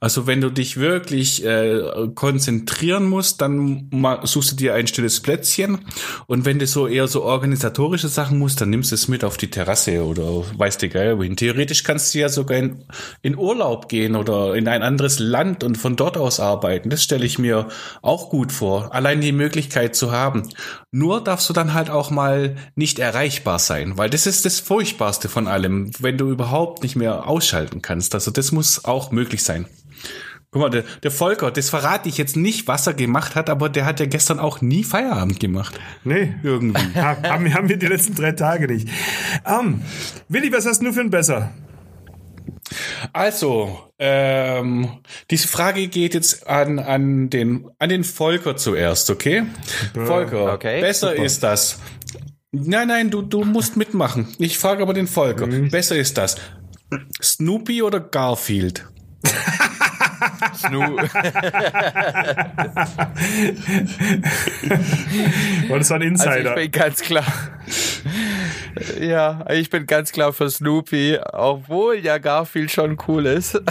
Also 0.00 0.26
wenn 0.26 0.40
du 0.40 0.50
dich 0.50 0.78
wirklich 0.78 1.44
äh, 1.44 2.08
konzentrieren 2.14 3.08
musst, 3.08 3.40
dann 3.40 3.90
suchst 4.24 4.52
du 4.52 4.56
dir 4.56 4.74
ein 4.74 4.86
stilles 4.86 5.20
Plätzchen. 5.20 5.78
Und 6.26 6.44
wenn 6.44 6.58
du 6.58 6.66
so 6.66 6.86
eher 6.86 7.08
so 7.08 7.22
organisatorische 7.22 8.08
Sachen 8.08 8.38
musst, 8.38 8.60
dann 8.60 8.70
nimmst 8.70 8.90
du 8.90 8.94
es 8.94 9.08
mit 9.08 9.24
auf 9.24 9.36
die 9.36 9.50
Terrasse 9.50 10.04
oder 10.04 10.44
weißt 10.56 10.82
du 10.82 10.88
geil 10.88 11.18
wohin. 11.18 11.36
Theoretisch 11.36 11.84
kannst 11.84 12.14
du 12.14 12.18
ja 12.18 12.28
sogar 12.28 12.58
in, 12.58 12.84
in 13.22 13.36
Urlaub 13.36 13.88
gehen 13.88 14.16
oder 14.16 14.54
in 14.54 14.68
ein 14.68 14.82
anderes 14.82 15.18
Land 15.18 15.64
und 15.64 15.76
von 15.76 15.96
dort 15.96 16.16
aus 16.16 16.40
arbeiten. 16.40 16.90
Das 16.90 17.02
stelle 17.02 17.26
ich 17.26 17.38
mir 17.38 17.68
auch 18.02 18.30
gut 18.30 18.52
vor. 18.52 18.94
Allein 18.94 19.20
die 19.20 19.32
Möglichkeit 19.32 19.96
zu 19.96 20.12
haben. 20.12 20.48
Nur 20.90 21.22
darfst 21.22 21.48
du 21.48 21.52
dann 21.52 21.74
halt 21.74 21.90
auch 21.90 22.10
mal 22.10 22.56
nicht 22.74 22.98
erreichbar 22.98 23.58
sein, 23.58 23.81
weil 23.96 24.10
das 24.10 24.26
ist 24.26 24.44
das 24.44 24.60
Furchtbarste 24.60 25.28
von 25.28 25.46
allem, 25.48 25.90
wenn 25.98 26.18
du 26.18 26.30
überhaupt 26.30 26.82
nicht 26.82 26.96
mehr 26.96 27.26
ausschalten 27.28 27.82
kannst. 27.82 28.14
Also 28.14 28.30
das 28.30 28.52
muss 28.52 28.84
auch 28.84 29.10
möglich 29.10 29.42
sein. 29.42 29.66
Guck 30.50 30.60
mal, 30.62 30.68
der, 30.70 30.84
der 31.02 31.10
Volker, 31.10 31.50
das 31.50 31.70
verrate 31.70 32.10
ich 32.10 32.18
jetzt 32.18 32.36
nicht, 32.36 32.68
was 32.68 32.86
er 32.86 32.92
gemacht 32.92 33.36
hat, 33.36 33.48
aber 33.48 33.70
der 33.70 33.86
hat 33.86 34.00
ja 34.00 34.06
gestern 34.06 34.38
auch 34.38 34.60
nie 34.60 34.84
Feierabend 34.84 35.40
gemacht. 35.40 35.80
Nee. 36.04 36.34
Irgendwie. 36.42 36.80
Ha- 36.94 37.16
haben, 37.28 37.54
haben 37.54 37.68
wir 37.70 37.78
die 37.78 37.86
letzten 37.86 38.14
drei 38.14 38.32
Tage 38.32 38.66
nicht. 38.66 38.86
Ähm, 39.46 39.80
Willi, 40.28 40.52
was 40.52 40.66
hast 40.66 40.82
du 40.82 40.92
für 40.92 41.00
ein 41.00 41.08
Besser? 41.10 41.52
Also, 43.12 43.78
ähm, 43.98 44.88
diese 45.30 45.48
Frage 45.48 45.88
geht 45.88 46.14
jetzt 46.14 46.46
an, 46.46 46.78
an, 46.78 47.28
den, 47.30 47.68
an 47.78 47.88
den 47.88 48.04
Volker 48.04 48.56
zuerst, 48.56 49.10
okay? 49.10 49.44
Volker, 49.94 50.52
okay, 50.54 50.80
besser 50.80 51.10
super. 51.10 51.24
ist 51.24 51.42
das. 51.42 51.78
Nein, 52.52 52.88
nein, 52.88 53.10
du, 53.10 53.22
du 53.22 53.44
musst 53.44 53.78
mitmachen. 53.78 54.28
Ich 54.38 54.58
frage 54.58 54.82
aber 54.82 54.92
den 54.92 55.06
Volker. 55.06 55.46
Besser 55.46 55.96
ist 55.96 56.18
das. 56.18 56.36
Snoopy 57.22 57.82
oder 57.82 57.98
Garfield? 57.98 58.86
Snu 60.54 60.82
Oh, 65.70 65.78
das 65.78 65.90
war 65.90 66.00
ein 66.00 66.02
also 66.02 66.24
Insider. 66.24 66.50
ich 66.50 66.54
bin 66.54 66.70
ganz 66.72 67.00
klar. 67.00 67.24
Ja, 69.00 69.44
ich 69.50 69.70
bin 69.70 69.86
ganz 69.86 70.12
klar 70.12 70.32
für 70.34 70.50
Snoopy, 70.50 71.18
obwohl 71.32 71.96
ja 71.96 72.18
Garfield 72.18 72.70
schon 72.70 72.98
cool 73.08 73.26
ist. 73.26 73.54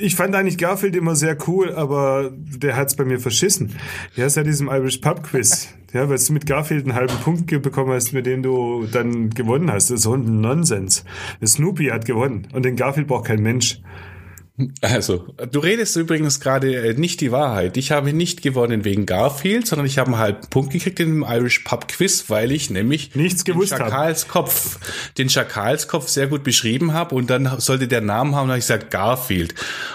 ich, 0.00 0.14
fand 0.14 0.34
eigentlich 0.34 0.58
Garfield 0.58 0.96
immer 0.96 1.16
sehr 1.16 1.36
cool, 1.46 1.74
aber 1.74 2.30
der 2.32 2.76
hat's 2.76 2.96
bei 2.96 3.04
mir 3.04 3.20
verschissen. 3.20 3.72
Ja, 4.14 4.28
seit 4.28 4.46
diesem 4.46 4.68
Irish 4.68 4.98
Pub 4.98 5.22
Quiz. 5.22 5.68
Ja, 5.92 6.10
weil 6.10 6.18
du 6.18 6.32
mit 6.34 6.44
Garfield 6.44 6.84
einen 6.84 6.94
halben 6.94 7.16
Punkt 7.24 7.46
bekommen 7.62 7.92
hast, 7.92 8.12
mit 8.12 8.26
dem 8.26 8.42
du 8.42 8.86
dann 8.92 9.30
gewonnen 9.30 9.70
hast. 9.70 9.88
Das 9.88 9.98
ist 9.98 10.02
so 10.02 10.14
ein 10.14 10.42
Nonsens. 10.42 11.04
Der 11.40 11.48
Snoopy 11.48 11.86
hat 11.86 12.04
gewonnen 12.04 12.48
und 12.52 12.64
den 12.66 12.76
Garfield 12.76 13.06
braucht 13.06 13.26
kein 13.26 13.40
Mensch. 13.40 13.80
Also, 14.80 15.26
du 15.52 15.58
redest 15.58 15.96
übrigens 15.96 16.40
gerade 16.40 16.74
äh, 16.74 16.94
nicht 16.94 17.20
die 17.20 17.30
Wahrheit. 17.30 17.76
Ich 17.76 17.90
habe 17.92 18.14
nicht 18.14 18.40
gewonnen 18.40 18.84
wegen 18.86 19.04
Garfield, 19.04 19.66
sondern 19.66 19.86
ich 19.86 19.98
habe 19.98 20.08
einen 20.12 20.18
halben 20.18 20.48
Punkt 20.48 20.72
gekriegt 20.72 20.98
in 20.98 21.08
dem 21.20 21.26
Irish 21.28 21.58
Pub 21.60 21.86
Quiz, 21.88 22.24
weil 22.28 22.50
ich 22.52 22.70
nämlich 22.70 23.14
Nichts 23.14 23.44
den 23.44 23.54
gewusst 23.54 23.72
habe. 23.72 23.84
Schakalskopf, 23.84 24.78
den 25.18 25.28
Schakalskopf 25.28 26.08
sehr 26.08 26.26
gut 26.28 26.42
beschrieben 26.42 26.94
habe 26.94 27.14
und 27.14 27.28
dann 27.28 27.60
sollte 27.60 27.86
der 27.86 28.00
Namen 28.00 28.34
haben, 28.34 28.44
und 28.44 28.48
habe 28.50 28.58
ich 28.58 28.64
gesagt 28.64 28.90
Garfield. 28.90 29.54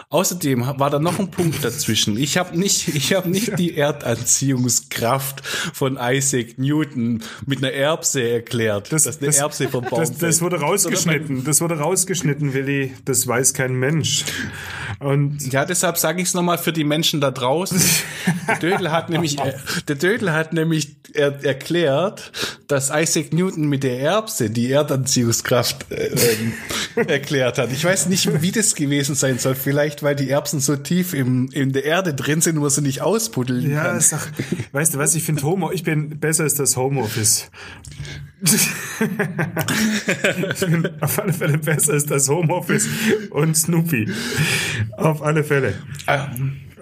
Außerdem 0.10 0.62
war 0.78 0.90
da 0.92 1.00
noch 1.00 1.18
ein 1.18 1.32
Punkt 1.32 1.64
dazwischen. 1.64 2.16
Ich 2.18 2.38
habe 2.38 2.56
nicht, 2.60 2.88
ich 2.90 3.14
habe 3.16 3.30
nicht 3.30 3.58
die 3.58 3.76
Erdanziehungskraft 3.78 5.42
von 5.74 5.98
Isaac 6.00 6.58
Newton 6.58 7.24
mit 7.46 7.60
einer 7.60 7.72
Erbse 7.74 8.22
erklärt, 8.30 8.92
Das- 8.92 9.04
dass 9.04 9.18
eine 9.18 9.28
das- 9.28 9.38
Erbse 9.38 9.70
vom 9.70 9.86
Baum 9.86 10.00
Das, 10.02 10.18
das 10.18 10.42
wurde 10.42 10.60
rausgeschnitten. 10.60 11.44
Das 11.46 11.62
wurde 11.62 11.80
rausgeschnitten, 11.80 12.54
Willi. 12.54 12.94
Das 13.06 13.26
weiß 13.28 13.54
kein 13.54 13.74
Mensch. 13.74 14.24
Und 15.00 15.52
Ja, 15.52 15.66
deshalb 15.66 15.98
sage 15.98 16.22
ich 16.22 16.30
es 16.30 16.34
nochmal 16.34 16.58
für 16.58 16.74
die 16.74 16.84
Menschen 16.84 17.22
da 17.22 17.32
draußen. 17.32 17.82
Der 18.48 18.56
Dödel 18.58 18.92
hat 18.92 19.10
nämlich, 19.10 19.40
äh, 19.40 19.54
der 19.88 19.96
Dödel 19.96 20.32
hat 20.32 20.54
nämlich 20.54 20.96
er, 21.14 21.44
erklärt, 21.44 22.32
dass 22.68 22.92
Isaac 22.94 23.34
Newton 23.34 23.68
mit 23.68 23.84
der 23.84 24.00
Erbse 24.00 24.50
die 24.50 24.72
Erdanziehungskraft 24.72 25.92
äh, 25.92 26.08
ähm, 26.08 26.54
erklärt 27.08 27.58
hat. 27.58 27.72
Ich 27.72 27.84
weiß 27.84 28.08
nicht, 28.08 28.42
wie 28.42 28.52
das 28.52 28.76
gewesen 28.76 29.16
sein 29.16 29.40
soll. 29.40 29.56
Vielleicht, 29.56 30.04
weil 30.04 30.16
die 30.16 30.30
Erbsen 30.30 30.60
so 30.60 30.76
tief 30.76 31.14
im, 31.14 31.50
in 31.52 31.74
der 31.74 31.86
Erde 31.86 32.14
drin 32.14 32.42
sind, 32.42 32.60
wo 32.60 32.70
sie 32.70 32.82
nicht 32.82 33.02
ausbuddeln 33.02 33.72
ja, 33.72 33.84
kann. 33.84 34.02
sag, 34.02 34.32
weißt 34.72 34.94
du 34.94 34.98
was? 34.98 35.16
Ich 35.16 35.24
finde 35.24 35.44
Homo, 35.44 35.72
ich 35.72 35.84
bin 35.84 36.20
besser 36.20 36.44
als 36.44 36.56
das 36.56 36.78
Homeoffice. 36.78 37.50
auf 41.02 41.20
alle 41.20 41.34
Fälle 41.34 41.58
besser 41.58 41.94
als 41.94 42.06
das 42.06 42.30
Homeoffice 42.30 42.88
und 43.30 43.56
Snoopy. 43.56 44.10
Auf 44.98 45.22
alle 45.22 45.44
Fälle. 45.44 45.76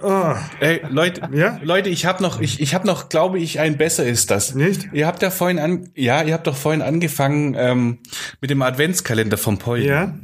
Oh, 0.02 0.34
Ey, 0.62 0.82
Leute, 0.90 1.28
Ja? 1.34 1.60
Leute, 1.62 1.90
ich 1.90 2.06
habe 2.06 2.24
noch, 2.24 2.40
ich, 2.40 2.62
ich 2.62 2.74
habe 2.74 2.88
noch, 2.88 3.10
glaube 3.10 3.40
ich, 3.40 3.60
ein 3.60 3.78
besser 3.78 4.06
ist 4.06 4.32
das. 4.32 4.56
Nicht? 4.56 4.88
Ihr 4.94 5.08
habt 5.08 5.22
ja 5.22 5.30
vorhin 5.30 5.60
an, 5.60 5.90
ja, 5.96 6.24
ihr 6.24 6.34
habt 6.34 6.48
doch 6.48 6.56
vorhin 6.56 6.82
angefangen 6.82 7.54
ähm, 7.58 7.98
mit 8.40 8.50
dem 8.50 8.62
Adventskalender 8.62 9.38
vom 9.38 9.58
Poldi. 9.58 9.88
ja? 9.88 10.18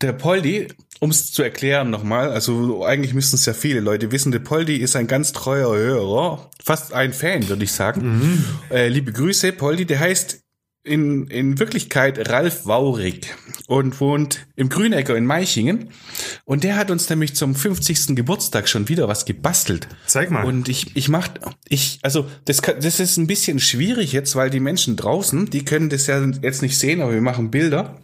Der 0.00 0.14
Poldi, 0.14 0.68
um 1.02 1.10
es 1.10 1.32
zu 1.32 1.42
erklären 1.42 1.90
nochmal, 1.90 2.30
also 2.30 2.84
eigentlich 2.84 3.12
müssten 3.12 3.34
es 3.34 3.44
ja 3.44 3.54
viele 3.54 3.80
Leute 3.80 4.12
wissen, 4.12 4.30
der 4.30 4.38
Poldi 4.38 4.76
ist 4.76 4.94
ein 4.94 5.08
ganz 5.08 5.32
treuer 5.32 5.74
Hörer, 5.74 6.48
fast 6.62 6.92
ein 6.92 7.12
Fan, 7.12 7.48
würde 7.48 7.64
ich 7.64 7.72
sagen. 7.72 8.44
Äh, 8.70 8.86
liebe 8.86 9.10
Grüße, 9.10 9.50
Poldi, 9.50 9.84
der 9.84 9.98
heißt 9.98 10.44
in, 10.84 11.26
in 11.26 11.58
Wirklichkeit 11.58 12.30
Ralf 12.30 12.66
Waurig 12.66 13.34
und 13.66 14.00
wohnt 14.00 14.46
im 14.54 14.68
Grünecker 14.68 15.16
in 15.16 15.26
Meichingen. 15.26 15.88
Und 16.44 16.62
der 16.62 16.76
hat 16.76 16.92
uns 16.92 17.10
nämlich 17.10 17.34
zum 17.34 17.56
50. 17.56 18.14
Geburtstag 18.14 18.68
schon 18.68 18.88
wieder 18.88 19.08
was 19.08 19.24
gebastelt. 19.24 19.88
Zeig 20.06 20.30
mal. 20.30 20.44
Und 20.44 20.68
ich, 20.68 20.94
ich 20.94 21.08
mach, 21.08 21.28
ich, 21.68 21.98
also, 22.02 22.28
das, 22.44 22.62
kann, 22.62 22.76
das 22.80 23.00
ist 23.00 23.16
ein 23.16 23.26
bisschen 23.26 23.58
schwierig 23.58 24.12
jetzt, 24.12 24.36
weil 24.36 24.50
die 24.50 24.60
Menschen 24.60 24.94
draußen, 24.94 25.50
die 25.50 25.64
können 25.64 25.88
das 25.88 26.06
ja 26.06 26.24
jetzt 26.42 26.62
nicht 26.62 26.78
sehen, 26.78 27.02
aber 27.02 27.12
wir 27.12 27.22
machen 27.22 27.50
Bilder 27.50 27.98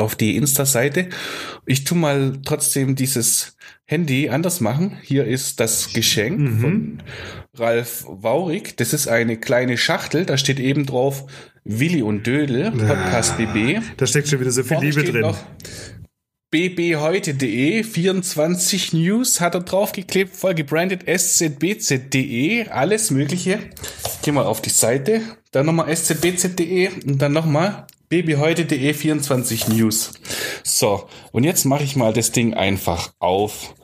auf 0.00 0.16
die 0.16 0.36
Insta-Seite. 0.36 1.08
Ich 1.66 1.84
tu 1.84 1.94
mal 1.94 2.38
trotzdem 2.44 2.94
dieses 2.96 3.56
Handy 3.86 4.28
anders 4.30 4.60
machen. 4.60 4.98
Hier 5.02 5.26
ist 5.26 5.60
das 5.60 5.92
Geschenk 5.92 6.60
von 6.60 7.02
Ralf 7.56 8.04
Waurig. 8.08 8.76
Das 8.76 8.92
ist 8.92 9.08
eine 9.08 9.36
kleine 9.38 9.76
Schachtel. 9.76 10.24
Da 10.24 10.38
steht 10.38 10.58
eben 10.58 10.86
drauf 10.86 11.26
Willi 11.64 12.02
und 12.02 12.26
Dödel, 12.26 12.70
Podcast 12.70 13.36
BB. 13.38 13.80
Da 13.96 14.06
steckt 14.06 14.28
schon 14.28 14.40
wieder 14.40 14.50
so 14.50 14.62
viel 14.62 14.76
Vorne 14.76 14.90
Liebe 14.90 15.04
drin. 15.04 15.34
bbheute.de 16.50 17.82
24 17.82 18.92
News 18.92 19.40
hat 19.40 19.54
er 19.54 19.62
draufgeklebt, 19.62 20.36
voll 20.36 20.54
gebrandet 20.54 21.02
szbz.de, 21.06 22.68
alles 22.68 23.10
mögliche. 23.10 23.58
Geh 24.22 24.32
mal 24.32 24.44
auf 24.44 24.62
die 24.62 24.70
Seite, 24.70 25.22
dann 25.52 25.66
nochmal 25.66 25.94
szbz.de 25.94 26.90
und 27.06 27.20
dann 27.20 27.32
nochmal 27.32 27.86
bbheute.de 28.22 28.94
24 28.94 29.68
News. 29.68 30.12
So, 30.62 31.04
und 31.32 31.44
jetzt 31.44 31.64
mache 31.64 31.84
ich 31.84 31.96
mal 31.96 32.12
das 32.12 32.32
Ding 32.32 32.54
einfach 32.54 33.12
auf. 33.18 33.74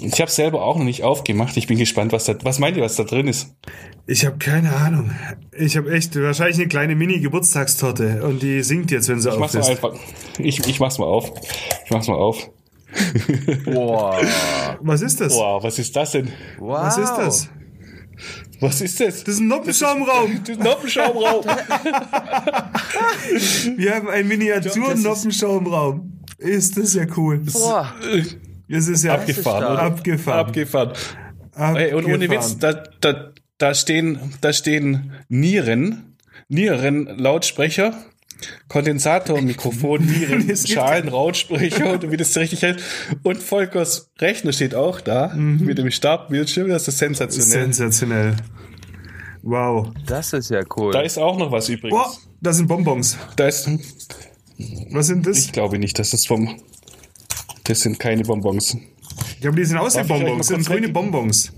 Ich 0.00 0.20
habe 0.20 0.30
selber 0.30 0.62
auch 0.64 0.76
noch 0.76 0.84
nicht 0.84 1.04
aufgemacht. 1.04 1.56
Ich 1.56 1.66
bin 1.68 1.78
gespannt, 1.78 2.12
was 2.12 2.24
da, 2.24 2.34
was 2.42 2.58
meint 2.58 2.76
ihr, 2.76 2.82
was 2.82 2.96
da 2.96 3.04
drin 3.04 3.28
ist? 3.28 3.54
Ich 4.06 4.26
habe 4.26 4.38
keine 4.38 4.74
Ahnung. 4.74 5.12
Ich 5.56 5.76
habe 5.76 5.92
echt 5.92 6.20
wahrscheinlich 6.20 6.56
eine 6.58 6.66
kleine 6.68 6.94
Mini-Geburtstagstorte 6.96 8.22
und 8.24 8.42
die 8.42 8.62
singt 8.62 8.90
jetzt, 8.90 9.08
wenn 9.08 9.20
sie 9.20 9.28
Ich 9.28 9.34
auf 9.34 9.40
mach's 9.40 9.54
mal 9.54 9.60
ist. 9.60 9.68
einfach. 9.70 9.94
Ich, 10.38 10.66
ich 10.66 10.80
mach's 10.80 10.98
mal 10.98 11.06
auf. 11.06 11.32
Ich 11.84 11.90
mach's 11.90 12.08
mal 12.08 12.16
auf. 12.16 12.50
Boah. 13.64 14.20
Was 14.80 15.00
ist 15.00 15.20
das? 15.20 15.34
Boah, 15.34 15.62
was 15.62 15.78
ist 15.78 15.94
das 15.96 16.10
denn? 16.12 16.32
Wow. 16.58 16.78
Was 16.84 16.98
ist 16.98 17.14
das? 17.14 17.48
Was 18.64 18.80
ist 18.80 18.98
das? 18.98 19.22
Das 19.24 19.34
ist 19.34 19.40
ein 19.40 19.48
Noppenschaumraum. 19.48 20.40
Das 20.40 20.48
ist 20.48 20.58
ein 20.58 20.64
Noppenschaumraum. 20.64 21.44
Wir 23.76 23.94
haben 23.94 24.08
einen 24.08 24.26
Miniatur-Noppenschaumraum. 24.28 26.22
Ist 26.38 26.78
das 26.78 26.94
ja 26.94 27.04
cool. 27.14 27.40
Boah. 27.40 27.94
Das 28.66 28.88
ist 28.88 29.04
ja 29.04 29.12
Abgefahren, 29.14 29.64
oder? 29.64 29.82
abgefahren. 29.82 30.46
Abgefahren. 30.46 30.92
Ey, 31.54 31.92
und 31.92 32.06
ohne 32.06 32.30
Witz, 32.30 32.56
da, 32.56 32.72
da, 32.72 33.32
da 33.58 33.74
stehen, 33.74 34.18
da 34.40 34.54
stehen 34.54 35.12
Nieren, 35.28 36.16
Nieren-Lautsprecher, 36.48 37.92
Kondensator, 38.68 39.40
Mikrofon, 39.40 40.04
Nieren, 40.04 40.48
Es 40.50 40.64
gibt- 40.64 40.74
Schalen, 40.74 41.08
Lautsprecher, 41.08 41.94
oder 41.94 42.10
wie 42.10 42.16
das 42.16 42.36
richtig 42.36 42.62
heißt. 42.62 42.78
Und 43.22 43.42
Volkers 43.42 44.10
Rechner 44.20 44.52
steht 44.52 44.74
auch 44.74 45.00
da, 45.00 45.28
mit 45.34 45.78
dem 45.78 45.90
Startbildschirm, 45.90 46.68
das 46.68 46.88
ist 46.88 46.98
sensationell. 46.98 47.50
Sensationell. 47.72 48.36
Wow. 49.42 49.88
Das 50.06 50.32
ist 50.32 50.50
ja 50.50 50.62
cool. 50.76 50.92
Da 50.92 51.02
ist 51.02 51.18
auch 51.18 51.36
noch 51.38 51.52
was 51.52 51.68
übrigens. 51.68 51.90
Boah, 51.98 52.12
das 52.40 52.56
sind 52.56 52.66
Bonbons. 52.66 53.16
Da 53.36 53.46
ist, 53.48 53.68
Was 54.90 55.06
sind 55.06 55.26
das? 55.26 55.38
ich 55.38 55.52
glaube 55.52 55.78
nicht, 55.78 55.98
das 55.98 56.14
ist 56.14 56.26
vom, 56.26 56.60
das 57.64 57.80
sind 57.80 57.98
keine 57.98 58.22
Bonbons. 58.22 58.76
Ich 59.34 59.40
glaube, 59.40 59.56
die 59.58 59.64
sind 59.64 59.76
aus 59.76 59.94
Darf 59.94 60.08
Bonbons. 60.08 60.38
Das 60.38 60.46
sind 60.48 60.66
grüne? 60.66 60.88
Bonbons. 60.88 61.52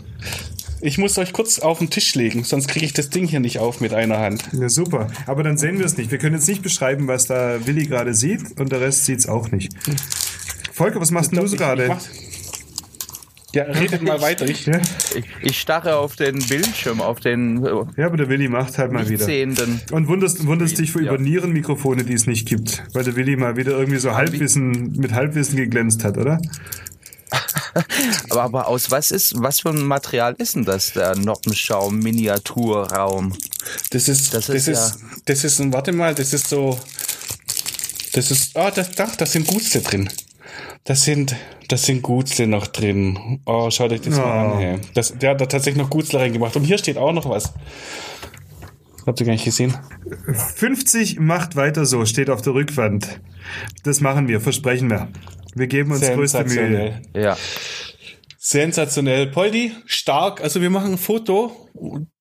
Ich 0.87 0.99
muss 0.99 1.19
euch 1.19 1.33
kurz 1.33 1.59
auf 1.59 1.79
den 1.79 1.91
Tisch 1.91 2.15
legen, 2.15 2.45
sonst 2.45 2.69
kriege 2.69 2.87
ich 2.87 2.93
das 2.93 3.11
Ding 3.11 3.27
hier 3.27 3.41
nicht 3.41 3.59
auf 3.59 3.81
mit 3.81 3.93
einer 3.93 4.19
Hand. 4.19 4.45
Ja, 4.53 4.69
super. 4.69 5.09
Aber 5.27 5.43
dann 5.43 5.57
sehen 5.59 5.79
wir 5.81 5.85
es 5.85 5.97
nicht. 5.97 6.13
Wir 6.13 6.19
können 6.19 6.37
jetzt 6.37 6.47
nicht 6.47 6.63
beschreiben, 6.63 7.09
was 7.09 7.27
da 7.27 7.67
Willi 7.67 7.87
gerade 7.87 8.15
sieht 8.15 8.61
und 8.61 8.71
der 8.71 8.81
Rest 8.81 9.05
sieht 9.05 9.19
es 9.19 9.29
auch 9.29 9.51
nicht. 9.51 9.73
Volker, 10.73 11.01
was 11.01 11.11
machst 11.11 11.33
denn 11.33 11.41
du 11.41 11.47
so 11.49 11.57
Ich- 11.57 11.61
ich 11.61 11.67
gerade? 11.67 11.97
Ja, 13.53 13.63
redet 13.65 14.03
mal 14.03 14.21
weiter. 14.21 14.47
Ich, 14.47 14.67
Ja? 14.67 14.79
Ich, 15.15 15.25
ich 15.43 15.59
starre 15.59 15.97
auf 15.97 16.15
den 16.15 16.39
Bildschirm, 16.47 17.01
auf 17.01 17.21
den 17.21 17.65
äh, 17.65 17.71
ja, 17.97 18.07
aber 18.07 18.19
der 18.19 18.29
Willi 18.29 18.49
macht 18.49 18.77
halt 18.77 18.93
mal 18.93 19.09
wieder. 19.09 19.25
sehenden. 19.25 19.81
Und 19.93 20.09
wunderst, 20.09 20.47
wunderst 20.47 20.79
dich 20.79 20.93
für 20.93 21.03
Ja. 21.03 21.15
über 21.15 21.23
Nierenmikrofone, 21.23 22.05
die 22.05 22.13
es 22.13 22.27
nicht 22.27 22.47
gibt, 22.47 22.85
weil 22.93 23.03
der 23.03 23.17
Willi 23.17 23.35
mal 23.37 23.57
wieder 23.57 23.73
irgendwie 23.73 23.99
so 23.99 24.13
Halbwissen 24.15 24.93
mit 24.99 25.13
Halbwissen 25.15 25.57
geglänzt 25.57 26.05
hat, 26.05 26.19
oder? 26.19 26.39
Aber, 28.31 28.43
aber 28.43 28.69
aus 28.69 28.91
was 28.91 29.11
ist, 29.11 29.35
was 29.41 29.61
für 29.61 29.71
ein 29.71 29.83
Material 29.85 30.35
ist 30.39 30.55
denn 30.57 30.65
das, 30.65 30.93
der 30.93 31.17
Noppenschaum 31.17 31.99
Miniaturraum? 31.99 33.35
das 33.91 34.09
ist, 34.09 34.33
Das 34.35 34.47
das 34.47 34.57
ist 34.57 34.69
ist, 34.69 34.99
das 35.25 35.45
ist, 35.45 35.61
ein, 35.61 35.73
warte 35.73 35.93
mal, 35.93 36.15
das 36.15 36.33
ist 36.33 36.49
so, 36.49 36.79
das 38.13 38.31
ist, 38.31 38.57
ah, 38.57 38.71
das, 38.71 38.91
ach, 38.99 39.17
das 39.17 39.33
sind 39.33 39.47
Gutzle 39.47 39.81
drin. 39.83 40.09
Das 40.85 41.05
sind, 41.05 41.35
das 41.69 41.83
sind 41.85 42.03
Gutzle 42.03 42.47
noch 42.47 42.67
drin. 42.69 43.41
Oh, 43.45 43.71
schaut 43.71 43.91
euch 43.93 44.01
das 44.03 44.17
mal 44.17 44.25
Oh. 44.25 44.53
an, 44.55 44.59
hey. 44.59 44.79
Das, 44.95 45.17
der 45.19 45.31
hat 45.31 45.41
da 45.41 45.47
tatsächlich 45.47 45.83
noch 45.83 45.91
Gutzle 45.91 46.21
reingemacht. 46.21 46.57
Und 46.57 46.65
hier 46.65 46.79
steht 46.79 46.97
auch 46.97 47.13
noch 47.13 47.29
was. 47.29 47.53
Habt 49.05 49.21
ihr 49.21 49.27
gar 49.27 49.33
nicht 49.33 49.45
gesehen? 49.45 49.77
50 50.57 51.19
macht 51.21 51.57
weiter 51.57 51.87
so, 51.87 52.05
steht 52.07 52.31
auf 52.31 52.43
der 52.43 52.55
Rückwand. 52.55 53.21
Das 53.85 54.01
machen 54.01 54.29
wir, 54.29 54.41
versprechen 54.41 54.91
wir. 54.91 55.09
Wir 55.57 55.67
geben 55.67 55.91
uns 55.93 56.03
größte 56.03 56.45
Mühe. 56.45 56.49
Sensationell. 56.49 57.03
Ja. 57.17 57.37
Sensationell. 58.39 59.27
Poldi, 59.29 59.73
stark. 59.87 60.41
Also 60.41 60.61
wir 60.63 60.71
machen 60.71 60.93
ein 60.93 60.99
Foto. 60.99 61.69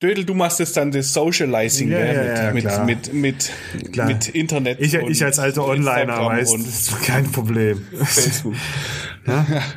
Dödel, 0.01 0.25
du 0.25 0.33
machst 0.33 0.59
jetzt 0.59 0.75
dann 0.75 0.91
das 0.91 1.13
Socializing 1.13 1.91
Ja, 1.91 1.99
ja, 1.99 2.45
ja, 2.47 2.53
mit, 2.53 2.63
klar. 2.65 2.83
mit, 2.85 3.13
mit, 3.13 3.51
Klar. 3.91 4.07
mit 4.07 4.29
Internet. 4.29 4.81
Ich, 4.81 4.97
und 4.97 5.09
ich 5.11 5.23
als 5.23 5.37
alter 5.39 5.65
Onliner 5.67 6.25
weiß, 6.25 6.51
und 6.53 6.65
das 6.65 6.79
ist 6.89 7.01
kein 7.03 7.31
Problem. 7.31 7.85
Facebook. 8.03 8.55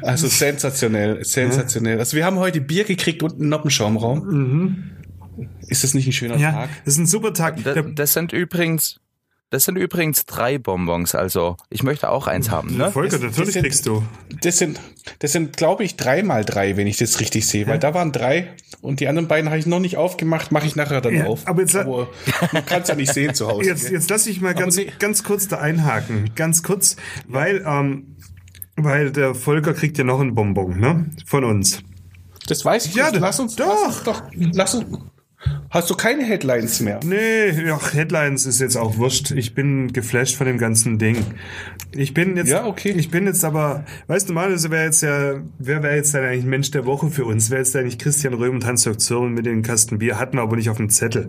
Also 0.03 0.27
sensationell, 0.29 1.25
sensationell. 1.25 1.99
Also 1.99 2.19
wir 2.19 2.27
haben 2.27 2.39
heute 2.39 2.61
Bier 2.61 2.85
gekriegt 2.85 3.23
und 3.23 3.41
einen 3.41 3.49
Noppenschaumraum. 3.49 4.91
Ist 5.69 5.85
das 5.85 5.95
nicht 5.95 6.07
ein 6.07 6.13
schöner 6.13 6.35
Mhm. 6.37 6.41
Ja, 6.43 6.53
Tag? 6.53 6.69
das 6.85 6.95
ist 6.95 7.01
ein 7.01 7.07
super 7.07 7.33
Tag. 7.33 7.65
Das, 7.65 7.79
das 7.95 8.13
sind 8.13 8.35
übrigens, 8.35 9.01
das 9.51 9.65
sind 9.65 9.77
übrigens 9.77 10.27
drei 10.27 10.59
Bonbons, 10.59 11.15
also 11.15 11.57
ich 11.71 11.83
möchte 11.83 12.11
auch 12.11 12.27
eins 12.27 12.51
haben, 12.51 12.77
ne? 12.77 12.91
Volker, 12.93 13.19
das- 13.19 13.21
natürlich 13.23 13.47
das 13.47 13.53
sind- 13.55 13.63
kriegst 13.63 13.87
du. 13.87 14.03
Das 14.43 14.59
sind, 14.59 14.79
das 15.21 15.33
sind, 15.33 15.57
glaube 15.57 15.85
ich, 15.85 15.97
drei 15.97 16.23
mal 16.23 16.45
drei, 16.45 16.77
wenn 16.77 16.87
ich 16.87 16.97
das 16.99 17.19
richtig 17.21 17.47
sehe. 17.47 17.67
Weil 17.67 17.79
da 17.79 17.95
waren 17.95 18.13
drei 18.13 18.49
und 18.83 19.01
die 19.01 19.09
anderen 19.09 19.27
beiden 19.29 19.49
habe 19.51 19.59
ich 19.59 19.67
noch 19.67 19.81
nicht 19.81 19.97
aufgemacht, 19.97 20.53
mache 20.53 20.67
ich 20.67 20.77
nachher 20.77 21.01
dann 21.01 21.15
Ja, 21.15 21.25
auf. 21.27 21.47
aber 21.47 21.63
jetzt- 21.63 21.75
man 21.75 22.67
kann 22.67 22.83
es 22.83 22.89
ja 22.89 22.95
nicht 22.95 23.13
sehen 23.13 23.35
zu 23.35 23.49
Hause. 23.49 23.65
Jetzt, 23.69 23.91
jetzt 23.91 24.11
lass 24.11 24.27
ich 24.27 24.41
mal 24.41 24.55
ganz, 24.55 24.77
nee. 24.77 24.93
ganz 24.99 25.25
kurz 25.25 25.49
da 25.49 25.59
einhaken. 25.59 26.31
Ganz 26.37 26.63
kurz, 26.63 26.97
weil, 27.27 27.65
ähm, 27.67 28.17
weil 28.77 29.11
der 29.11 29.35
Volker 29.35 29.75
kriegt 29.75 29.99
ja 29.99 30.05
noch 30.05 30.21
einen 30.21 30.35
Bonbon, 30.35 30.79
ne? 30.79 31.07
Von 31.27 31.45
uns. 31.45 31.81
Das 32.47 32.65
weiß 32.65 32.87
ich 32.87 32.95
Ja, 32.95 33.11
nicht. 33.11 33.21
Lass 33.21 33.41
uns 33.41 33.57
doch. 33.57 33.67
Lass 33.67 33.97
uns 33.97 34.03
doch. 34.05 34.23
Lass 34.53 34.75
uns. 34.75 34.99
Hast 35.71 35.91
du 35.91 35.95
keine 35.95 36.25
Headlines 36.25 36.81
mehr? 36.81 36.99
Nee, 37.05 37.53
ach, 37.71 37.93
Headlines 37.93 38.47
ist 38.47 38.59
jetzt 38.59 38.77
auch 38.77 38.97
wurscht. 38.97 39.33
Ich 39.33 39.55
bin 39.55 39.93
geflasht 39.93 40.35
von 40.37 40.47
dem 40.47 40.57
ganzen 40.57 40.99
Ding. 40.99 41.17
Ich 41.95 42.15
bin 42.15 42.39
jetzt, 42.39 42.49
Ja, 42.49 42.65
okay. 42.65 42.93
ich 42.97 43.11
bin 43.11 43.27
jetzt 43.27 43.45
aber, 43.45 43.85
weißt 44.07 44.29
du, 44.29 44.33
normalerweise 44.33 44.71
wäre 44.71 44.85
jetzt 44.87 45.03
ja, 45.03 45.35
wer 45.59 45.83
wäre 45.83 45.95
jetzt 45.97 46.15
dann 46.15 46.25
eigentlich 46.25 46.47
Mensch 46.47 46.71
der 46.71 46.87
Woche 46.87 47.11
für 47.11 47.27
uns? 47.27 47.51
Wäre 47.51 47.61
jetzt 47.61 47.77
eigentlich 47.77 47.99
Christian 47.99 48.33
Röhm 48.33 48.55
und 48.55 48.65
Hans-Jörg 48.65 48.97
Zürn 48.97 49.35
mit 49.35 49.45
den 49.45 49.61
Kasten 49.63 49.99
Bier, 49.99 50.19
hatten 50.19 50.39
wir 50.39 50.43
aber 50.43 50.57
nicht 50.57 50.71
auf 50.71 50.79
dem 50.79 50.89
Zettel. 50.89 51.29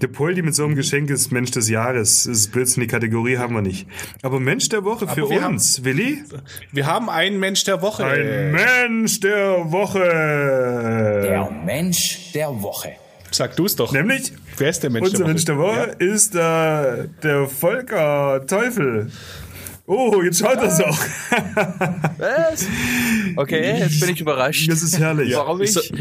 Der 0.00 0.06
Poldi 0.06 0.42
mit 0.42 0.54
so 0.54 0.64
einem 0.64 0.76
Geschenk 0.76 1.10
ist 1.10 1.32
Mensch 1.32 1.50
des 1.50 1.68
Jahres. 1.68 2.24
Das 2.24 2.26
ist 2.38 2.52
Blödsinn, 2.52 2.82
die 2.82 2.86
Kategorie 2.86 3.38
haben 3.38 3.54
wir 3.56 3.62
nicht. 3.62 3.88
Aber 4.22 4.38
Mensch 4.38 4.68
der 4.68 4.84
Woche 4.84 5.08
für 5.08 5.28
wir 5.28 5.42
haben- 5.42 5.54
uns, 5.54 5.82
Willi? 5.84 6.22
Wir 6.70 6.86
haben 6.86 7.10
einen 7.10 7.40
Mensch 7.40 7.64
der 7.64 7.82
Woche. 7.82 8.04
Ein 8.04 8.52
Mensch 8.52 9.18
der 9.18 9.72
Woche. 9.72 9.98
Der 11.24 11.50
Mensch 11.64 12.30
der 12.34 12.62
Woche. 12.62 12.90
Sag 13.30 13.56
du 13.56 13.66
es 13.66 13.76
doch. 13.76 13.92
Nämlich, 13.92 14.32
Wer 14.56 14.70
ist 14.70 14.82
der 14.82 14.90
Mensch 14.90 15.04
unser 15.10 15.18
der 15.18 15.26
Woche? 15.26 15.32
Mensch 15.32 15.44
der 15.44 15.58
Woche 15.58 15.96
ist 15.98 16.34
äh, 16.34 17.08
der 17.22 17.46
Volker 17.48 18.44
Teufel. 18.46 19.10
Oh, 19.86 20.22
jetzt 20.22 20.38
schaut 20.40 20.56
er 20.58 20.88
auch. 20.88 20.98
Was? 22.18 22.66
Okay, 23.36 23.78
jetzt 23.80 24.00
bin 24.00 24.10
ich 24.10 24.20
überrascht. 24.20 24.70
Das 24.70 24.82
ist 24.82 24.98
herrlich. 24.98 25.34
Warum 25.34 25.60
Ist, 25.60 25.76
ich? 25.76 25.90
doch- 25.90 25.98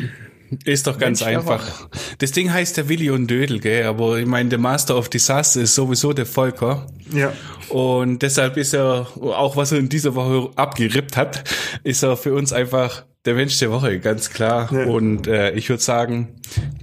ist 0.66 0.88
doch 0.88 0.98
ganz 0.98 1.22
Mensch 1.22 1.38
einfach. 1.38 1.88
Das 2.18 2.32
Ding 2.32 2.52
heißt 2.52 2.78
der 2.78 2.90
Willi 2.90 3.10
und 3.12 3.28
Dödel, 3.28 3.60
gell? 3.60 3.86
Aber 3.86 4.18
ich 4.18 4.26
meine, 4.26 4.50
der 4.50 4.58
Master 4.60 4.98
of 4.98 5.10
Disaster 5.10 5.62
ist 5.62 5.76
sowieso 5.76 6.14
der 6.14 6.26
Volker. 6.26 6.88
Ja. 7.14 7.34
Und 7.70 8.22
deshalb 8.24 8.58
ist 8.58 8.74
er, 8.74 9.08
auch 9.22 9.56
was 9.56 9.72
er 9.72 9.78
in 9.80 9.90
dieser 9.90 10.16
Woche 10.16 10.50
abgerippt 10.56 11.18
hat, 11.18 11.44
ist 11.84 12.02
er 12.04 12.18
für 12.18 12.34
uns 12.34 12.52
einfach 12.54 13.06
der 13.26 13.36
Mensch 13.36 13.60
der 13.60 13.70
Woche, 13.70 14.00
ganz 14.00 14.30
klar. 14.30 14.72
Ja. 14.72 14.86
Und 14.86 15.28
äh, 15.28 15.52
ich 15.52 15.68
würde 15.68 15.84
sagen, 15.84 16.30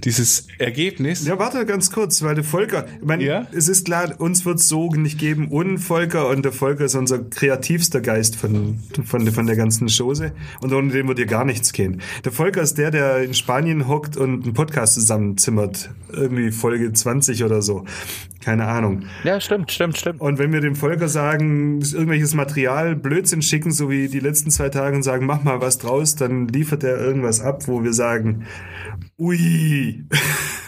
dieses 0.03 0.47
Ergebnis, 0.59 1.25
Ja, 1.25 1.39
warte 1.39 1.65
ganz 1.65 1.91
kurz, 1.91 2.21
weil 2.21 2.35
der 2.35 2.43
Volker, 2.43 2.85
ich 3.01 3.07
meine, 3.07 3.23
Ja? 3.23 3.47
es 3.53 3.67
ist 3.67 3.85
klar, 3.85 4.13
uns 4.19 4.45
wird 4.45 4.59
es 4.59 4.67
so 4.69 4.87
nicht 4.91 5.17
geben 5.17 5.47
ohne 5.49 5.79
Volker 5.79 6.29
und 6.29 6.45
der 6.45 6.51
Volker 6.51 6.85
ist 6.85 6.93
unser 6.93 7.23
kreativster 7.23 8.01
Geist 8.01 8.35
von, 8.35 8.79
von, 9.03 9.25
von 9.31 9.47
der 9.47 9.55
ganzen 9.55 9.87
Chose 9.89 10.31
und 10.61 10.71
ohne 10.73 10.91
den 10.93 11.07
wird 11.07 11.17
ihr 11.17 11.25
gar 11.25 11.43
nichts 11.43 11.73
gehen. 11.73 12.01
Der 12.23 12.31
Volker 12.31 12.61
ist 12.61 12.77
der, 12.77 12.91
der 12.91 13.23
in 13.23 13.33
Spanien 13.33 13.87
hockt 13.87 14.15
und 14.15 14.43
einen 14.43 14.53
Podcast 14.53 14.93
zusammenzimmert. 14.93 15.89
Irgendwie 16.13 16.51
Folge 16.51 16.93
20 16.93 17.43
oder 17.43 17.63
so. 17.63 17.83
Keine 18.45 18.65
Ahnung. 18.67 19.03
Ja, 19.25 19.41
stimmt, 19.41 19.71
stimmt, 19.73 19.97
stimmt. 19.97 20.21
Und 20.21 20.37
wenn 20.37 20.53
wir 20.53 20.61
dem 20.61 20.75
Volker 20.75 21.09
sagen, 21.09 21.81
irgendwelches 21.81 22.33
Material 22.33 22.95
Blödsinn 22.95 23.41
schicken, 23.41 23.71
so 23.71 23.89
wie 23.89 24.07
die 24.07 24.21
letzten 24.21 24.51
zwei 24.51 24.69
Tage 24.69 24.95
und 24.95 25.03
sagen, 25.03 25.25
mach 25.25 25.43
mal 25.43 25.59
was 25.59 25.79
draus, 25.79 26.15
dann 26.15 26.26
liefert 26.27 26.83
er 26.83 26.99
irgendwas 26.99 27.41
ab, 27.41 27.67
wo 27.67 27.83
wir 27.83 27.93
sagen, 27.93 28.45
ui. 29.17 30.05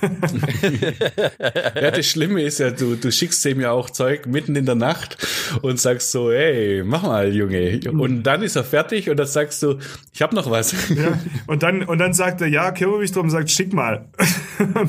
ja, 1.76 1.92
das 1.92 2.06
Schlimme 2.06 2.42
ist 2.44 2.60
ja, 2.60 2.72
du, 2.72 2.96
du 2.96 3.12
schickst 3.12 3.44
dem 3.46 3.62
ja 3.62 3.72
auch 3.72 3.90
Zeug 3.90 4.28
mitten 4.28 4.56
in 4.56 4.66
der 4.66 4.76
Nacht 4.76 5.18
und 5.62 5.80
sagst 5.80 6.12
so, 6.12 6.32
hey, 6.32 6.84
mach 6.86 7.04
mal, 7.04 7.34
Junge. 7.34 7.80
Und 7.92 8.24
dann 8.24 8.44
ist 8.44 8.56
er 8.56 8.64
fertig 8.64 9.10
und 9.10 9.18
dann 9.18 9.28
sagst 9.28 9.62
du, 9.64 9.78
ich 10.14 10.22
hab 10.22 10.34
noch 10.34 10.50
was. 10.50 10.74
Ja, 10.90 11.20
und 11.48 11.64
dann, 11.64 11.84
und 11.84 12.00
dann 12.00 12.14
sagt 12.14 12.42
er, 12.42 12.48
ja, 12.48 12.72
kümmere 12.72 13.00
mich 13.00 13.12
drum, 13.12 13.24
und 13.24 13.30
sagt, 13.30 13.50
schick 13.50 13.74
mal. 13.74 14.08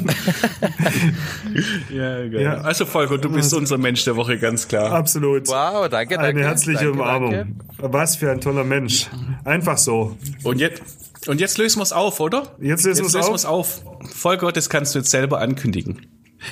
Ja, 1.90 2.26
geil. 2.28 2.42
Ja. 2.42 2.54
Also 2.60 2.86
Volker, 2.86 3.18
du 3.18 3.30
bist 3.30 3.52
unser 3.54 3.78
Mensch 3.78 4.04
der 4.04 4.16
Woche, 4.16 4.38
ganz 4.38 4.68
klar. 4.68 4.92
Absolut. 4.92 5.48
Wow, 5.48 5.88
danke, 5.88 6.14
danke. 6.14 6.28
Eine 6.28 6.42
herzliche 6.42 6.84
danke, 6.84 6.92
Umarmung. 6.92 7.32
danke. 7.32 7.54
Was 7.78 8.16
für 8.16 8.30
ein 8.30 8.40
toller 8.40 8.64
Mensch. 8.64 9.08
Einfach 9.44 9.78
so. 9.78 10.16
Und 10.42 10.60
jetzt, 10.60 10.82
und 11.26 11.40
jetzt 11.40 11.58
lösen 11.58 11.78
wir 11.78 11.82
es 11.82 11.92
auf, 11.92 12.20
oder? 12.20 12.56
Jetzt 12.60 12.84
lösen 12.84 13.04
wir's 13.04 13.14
auf. 13.14 13.30
wir's 13.30 13.44
auf. 13.44 13.82
Volker, 14.14 14.52
das 14.52 14.70
kannst 14.70 14.94
du 14.94 15.00
jetzt 15.00 15.10
selber 15.10 15.40
ankündigen. 15.40 16.06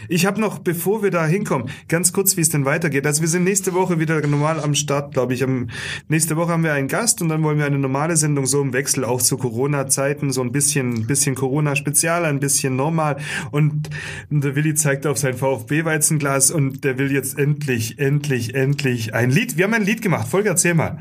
Ich 0.09 0.27
habe 0.27 0.41
noch, 0.41 0.59
bevor 0.59 1.03
wir 1.03 1.11
da 1.11 1.27
hinkommen, 1.27 1.71
ganz 1.89 2.13
kurz, 2.13 2.37
wie 2.37 2.41
es 2.41 2.51
denn 2.51 2.65
weitergeht. 2.65 3.07
Also 3.07 3.23
wir 3.23 3.29
sind 3.29 3.45
nächste 3.45 3.75
Woche 3.75 3.99
wieder 3.99 4.25
normal 4.27 4.61
am 4.61 4.75
Start, 4.75 5.15
glaube 5.15 5.35
ich. 5.35 5.43
Am, 5.43 5.71
nächste 6.09 6.37
Woche 6.37 6.53
haben 6.53 6.63
wir 6.63 6.73
einen 6.73 6.89
Gast 6.89 7.23
und 7.23 7.29
dann 7.29 7.43
wollen 7.43 7.59
wir 7.59 7.67
eine 7.67 7.79
normale 7.79 8.17
Sendung 8.17 8.47
so 8.47 8.61
im 8.61 8.73
Wechsel 8.73 9.05
auch 9.05 9.23
zu 9.23 9.37
Corona-Zeiten, 9.39 10.33
so 10.33 10.43
ein 10.43 10.53
bisschen, 10.53 11.07
bisschen 11.07 11.35
Corona-Spezial, 11.35 12.25
ein 12.25 12.41
bisschen 12.41 12.77
normal. 12.77 13.17
Und 13.51 13.89
der 14.31 14.55
Willi 14.55 14.75
zeigt 14.75 15.07
auf 15.07 15.19
sein 15.19 15.37
VfB-Weizenglas 15.37 16.51
und 16.51 16.85
der 16.85 16.99
will 16.99 17.13
jetzt 17.13 17.39
endlich, 17.39 17.99
endlich, 17.99 18.55
endlich 18.55 19.15
ein 19.15 19.31
Lied. 19.31 19.57
Wir 19.57 19.65
haben 19.65 19.75
ein 19.75 19.85
Lied 19.85 20.03
gemacht. 20.03 20.29
Volker, 20.29 20.51
erzähl 20.51 20.75
mal. 20.75 20.99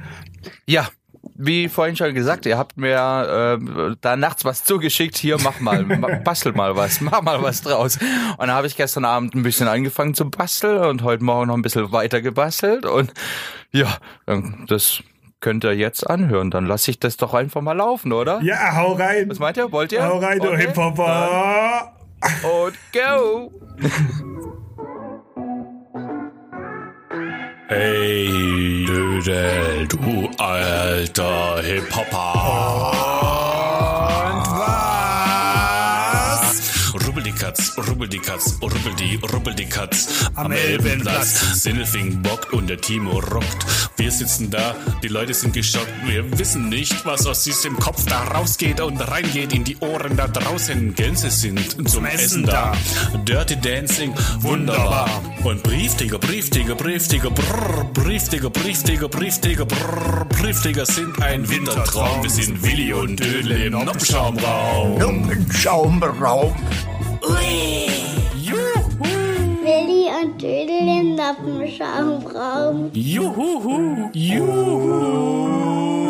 Ja, 0.65 0.89
wie 1.37 1.69
vorhin 1.69 1.95
schon 1.95 2.13
gesagt, 2.13 2.45
ihr 2.45 2.57
habt 2.57 2.77
mir 2.77 3.59
äh, 3.61 3.95
da 4.01 4.15
nachts 4.15 4.43
was 4.45 4.63
zugeschickt. 4.63 5.17
Hier, 5.17 5.37
mach 5.43 5.59
mal, 5.59 5.83
ma- 5.83 6.07
bastel 6.23 6.53
mal 6.53 6.75
was, 6.75 6.99
mach 7.01 7.21
mal 7.21 7.41
was 7.41 7.61
draus. 7.61 7.97
Und 8.37 8.47
da 8.47 8.53
habe 8.55 8.67
ich 8.67 8.75
gestern 8.75 9.05
Abend 9.05 9.35
ein 9.35 9.43
bisschen 9.43 9.67
angefangen 9.67 10.13
zu 10.13 10.29
basteln 10.29 10.79
und 10.83 11.03
heute 11.03 11.23
Morgen 11.23 11.47
noch 11.47 11.55
ein 11.55 11.61
bisschen 11.61 11.91
weiter 11.91 12.21
gebastelt. 12.21 12.85
Und 12.85 13.13
ja, 13.71 13.97
dann- 14.25 14.65
das 14.67 15.03
könnt 15.39 15.63
ihr 15.63 15.73
jetzt 15.75 16.09
anhören. 16.09 16.49
Dann 16.49 16.65
lasse 16.65 16.89
ich 16.91 16.99
das 16.99 17.15
doch 17.17 17.33
einfach 17.35 17.61
mal 17.61 17.73
laufen, 17.77 18.11
oder? 18.13 18.41
Ja, 18.41 18.75
hau 18.75 18.93
rein. 18.93 19.29
Was 19.29 19.37
meint 19.39 19.57
ihr? 19.57 19.71
Wollt 19.71 19.91
ihr? 19.91 20.03
Hau 20.03 20.17
rein, 20.17 20.39
du 20.39 20.47
Okay. 20.49 20.61
Hip-Hopper. 20.67 21.93
Und 22.43 22.73
go! 22.91 23.51
Hey, 27.79 28.87
Dödel, 28.87 29.87
du 29.87 30.27
alter 30.39 31.61
Hip-Hopper. 31.61 33.16
Katz, 37.57 37.73
rubbel 37.89 38.07
die 38.07 38.19
Katz, 38.19 38.59
rubbel 38.61 38.93
die, 38.99 39.15
rubbel 39.33 39.55
die 39.55 39.65
Katz. 39.65 40.29
Am 40.35 40.51
Elbenplatz. 40.51 41.63
Sindelfing 41.63 42.21
bockt 42.21 42.53
und 42.53 42.67
der 42.69 42.79
Timo 42.79 43.17
rockt. 43.17 43.65
Wir 43.97 44.11
sitzen 44.11 44.51
da, 44.51 44.75
die 45.01 45.07
Leute 45.07 45.33
sind 45.33 45.53
geschockt. 45.53 45.91
Wir 46.05 46.37
wissen 46.37 46.69
nicht, 46.69 47.03
was 47.03 47.25
aus 47.25 47.43
diesem 47.43 47.75
Kopf 47.79 48.05
da 48.05 48.25
rausgeht 48.25 48.79
und 48.79 48.99
reingeht 48.99 49.53
in 49.53 49.63
die 49.63 49.75
Ohren 49.77 50.15
da 50.15 50.27
draußen. 50.27 50.93
Gänse 50.93 51.31
sind 51.31 51.89
zum 51.89 52.05
Essen 52.05 52.45
da. 52.45 52.73
Dirty 53.25 53.59
Dancing, 53.59 54.13
wunderbar. 54.39 55.09
Und 55.43 55.63
Brieftiger, 55.63 56.19
Brieftiger, 56.19 56.75
Brieftiger, 56.75 57.31
brrr, 57.31 57.85
Brieftiger, 57.91 58.51
Brieftiger, 58.51 59.07
Brieftiger, 59.09 59.65
brrr, 59.65 60.25
Brieftiger 60.25 60.85
sind 60.85 61.19
ein 61.23 61.49
Wintertraum. 61.49 62.21
Wir 62.21 62.29
sind 62.29 62.61
Willi 62.61 62.93
und 62.93 63.19
Dödel 63.19 63.63
im 63.63 63.73
Noppenschaumraum. 63.73 64.99
Noppenschaumraum. 64.99 66.53
Willi 69.63 70.07
und 70.21 70.41
Dödel 70.41 70.87
im 70.99 71.15
Noppenschaumraum. 71.15 72.91
Juhu, 72.93 73.59
juhu, 73.61 74.09
juhu. 74.13 76.06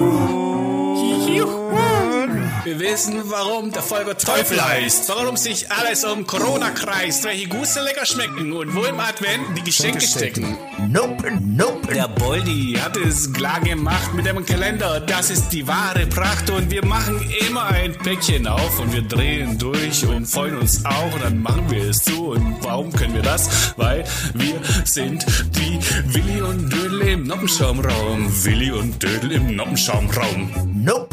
Wir 2.67 2.81
wissen, 2.81 3.21
warum 3.23 3.71
der 3.71 3.81
Volker 3.81 4.17
Teufel 4.17 4.61
heißt. 4.61 5.07
Warum 5.07 5.37
sich 5.37 5.71
alles 5.71 6.03
um 6.03 6.27
Corona 6.27 6.71
kreist. 6.71 7.23
Welche 7.23 7.47
Gusse 7.47 7.81
lecker 7.81 8.05
schmecken 8.05 8.51
und 8.51 8.75
wo 8.75 8.83
im 8.83 8.99
Advent 8.99 9.57
die 9.57 9.63
Geschenke 9.63 10.01
stecken. 10.01 10.57
Nuppen, 10.89 11.55
Nuppen. 11.55 11.93
Der 11.93 12.09
Boldi 12.09 12.77
hat 12.77 12.97
es 12.97 13.31
klar 13.31 13.61
gemacht 13.61 14.13
mit 14.13 14.25
dem 14.25 14.45
Kalender. 14.45 14.99
Das 14.99 15.29
ist 15.29 15.47
die 15.53 15.65
wahre 15.65 16.07
Pracht 16.07 16.49
und 16.49 16.69
wir 16.69 16.83
machen 16.83 17.21
immer 17.47 17.67
ein 17.67 17.93
Päckchen 17.99 18.45
auf 18.45 18.77
und 18.81 18.91
wir 18.91 19.03
drehen 19.03 19.57
durch 19.57 20.05
und 20.05 20.25
freuen 20.25 20.57
uns 20.57 20.83
auch 20.83 21.13
und 21.13 21.23
dann 21.23 21.41
machen 21.41 21.71
wir 21.71 21.89
es 21.89 22.03
zu. 22.03 22.31
Und 22.31 22.57
warum 22.63 22.91
können 22.91 23.13
wir 23.13 23.21
das? 23.21 23.77
Weil 23.77 24.03
wir 24.33 24.59
sind 24.83 25.25
die 25.55 25.79
Willi 26.13 26.41
und 26.41 26.69
Dödel 26.69 27.01
im 27.03 27.23
Noppenschaumraum. 27.23 28.29
Willi 28.43 28.71
und 28.71 29.01
Dödel 29.01 29.31
im 29.31 29.55
Noppenschaumraum. 29.55 30.51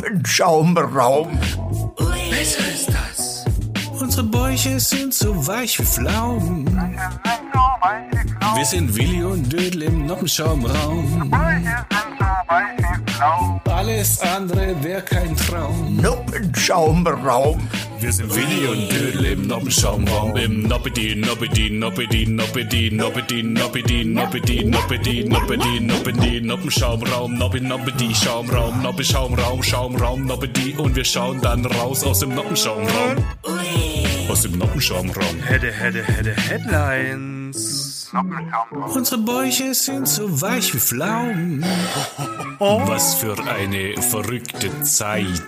Noppenschaumraum. 0.04 1.38
Besser 2.30 2.68
ist 2.68 2.88
das. 2.88 3.13
Unsere 4.16 4.28
Bäuche 4.28 4.78
sind 4.78 5.12
so 5.12 5.44
weich 5.44 5.76
wie 5.80 5.84
Pflaumen. 5.84 6.96
Wir 8.54 8.64
sind 8.64 8.94
Willi 8.94 9.24
und 9.24 9.52
Dödel 9.52 9.82
im 9.82 10.06
Noppenschaumraum. 10.06 11.32
Alles 13.64 14.20
andere 14.20 14.80
wäre 14.84 15.02
kein 15.02 15.36
Traum. 15.36 15.96
Noppenschaumraum. 15.96 17.68
Wir 17.98 18.12
sind 18.12 18.32
Willi 18.32 18.68
und 18.68 18.92
Dödel 18.92 19.24
im 19.24 19.48
Noppenschaumraum. 19.48 20.36
Im 20.36 20.62
Noppedi, 20.62 21.16
Noppedi, 21.16 21.70
Noppedi, 21.70 22.26
Noppedi, 22.28 22.90
Noppedi, 22.92 23.42
Noppedi, 23.42 24.04
Noppedi, 24.04 24.64
Noppedi, 24.64 25.24
Noppedi, 25.24 25.80
Noppedi, 25.80 26.40
Noppenschaumraum. 26.40 27.34
Noppi, 27.34 27.60
Noppedi, 27.60 28.14
Schaumraum, 28.14 28.80
Noppi, 28.80 29.04
Schaumraum, 29.04 29.60
Schaumraum, 29.60 30.24
Noppedi. 30.24 30.76
Und 30.78 30.94
wir 30.94 31.04
schauen 31.04 31.40
dann 31.40 31.66
raus 31.66 32.04
aus 32.04 32.20
dem 32.20 32.32
Noppenschaumraum. 32.32 33.24
Aus 34.34 34.42
dem 34.42 34.58
Noppenschaumraum. 34.58 35.38
Hätte, 35.44 35.70
hätte, 35.70 36.02
hätte, 36.02 36.34
Headlines. 36.34 38.10
Unsere 38.92 39.20
Bäuche 39.20 39.72
sind 39.74 40.08
so 40.08 40.42
weich 40.42 40.74
wie 40.74 40.80
Pflaumen. 40.80 41.64
Was 42.58 43.14
für 43.14 43.38
eine 43.46 43.94
verrückte 44.02 44.82
Zeit. 44.82 45.40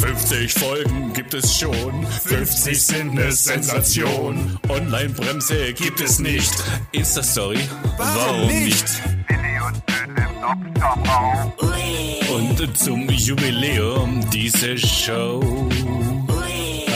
50 0.00 0.52
Folgen 0.52 1.14
gibt 1.14 1.32
es 1.32 1.58
schon, 1.58 2.06
50 2.06 2.78
sind 2.78 3.10
eine 3.12 3.32
Sensation. 3.32 4.58
Online-Bremse 4.68 5.72
gibt 5.72 6.02
es 6.02 6.18
nicht. 6.18 6.52
Insta-Story, 6.92 7.60
warum 7.96 8.48
nicht? 8.48 8.84
Und 12.28 12.76
zum 12.76 13.08
Jubiläum 13.08 14.20
diese 14.30 14.76
Show. 14.76 15.40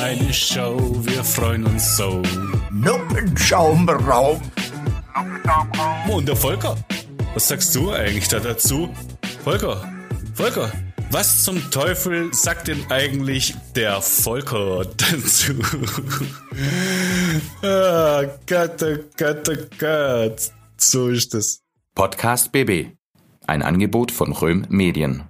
Eine 0.09 0.33
Show, 0.33 0.79
wir 1.03 1.23
freuen 1.23 1.66
uns 1.66 1.99
so. 1.99 2.23
Noppenschaumraum. 2.71 4.40
Und 6.09 6.27
der 6.27 6.35
Volker, 6.35 6.79
was 7.35 7.49
sagst 7.49 7.75
du 7.75 7.92
eigentlich 7.92 8.27
da 8.27 8.40
dazu? 8.40 8.88
Volker, 9.44 9.87
Volker, 10.33 10.73
was 11.11 11.44
zum 11.44 11.71
Teufel 11.71 12.33
sagt 12.33 12.68
denn 12.68 12.90
eigentlich 12.90 13.55
der 13.77 14.01
Volker 14.01 14.87
dazu? 14.97 15.53
ah, 17.62 18.23
Gott, 18.47 18.83
oh 18.83 18.97
Gott, 19.14 19.47
oh 19.47 19.66
Gott. 19.79 20.53
So 20.79 21.09
ist 21.09 21.35
es. 21.35 21.61
Podcast 21.94 22.51
BB. 22.51 22.97
Ein 23.47 23.62
Angebot 23.62 24.11
von 24.11 24.33
Röhm 24.33 24.64
Medien. 24.71 25.25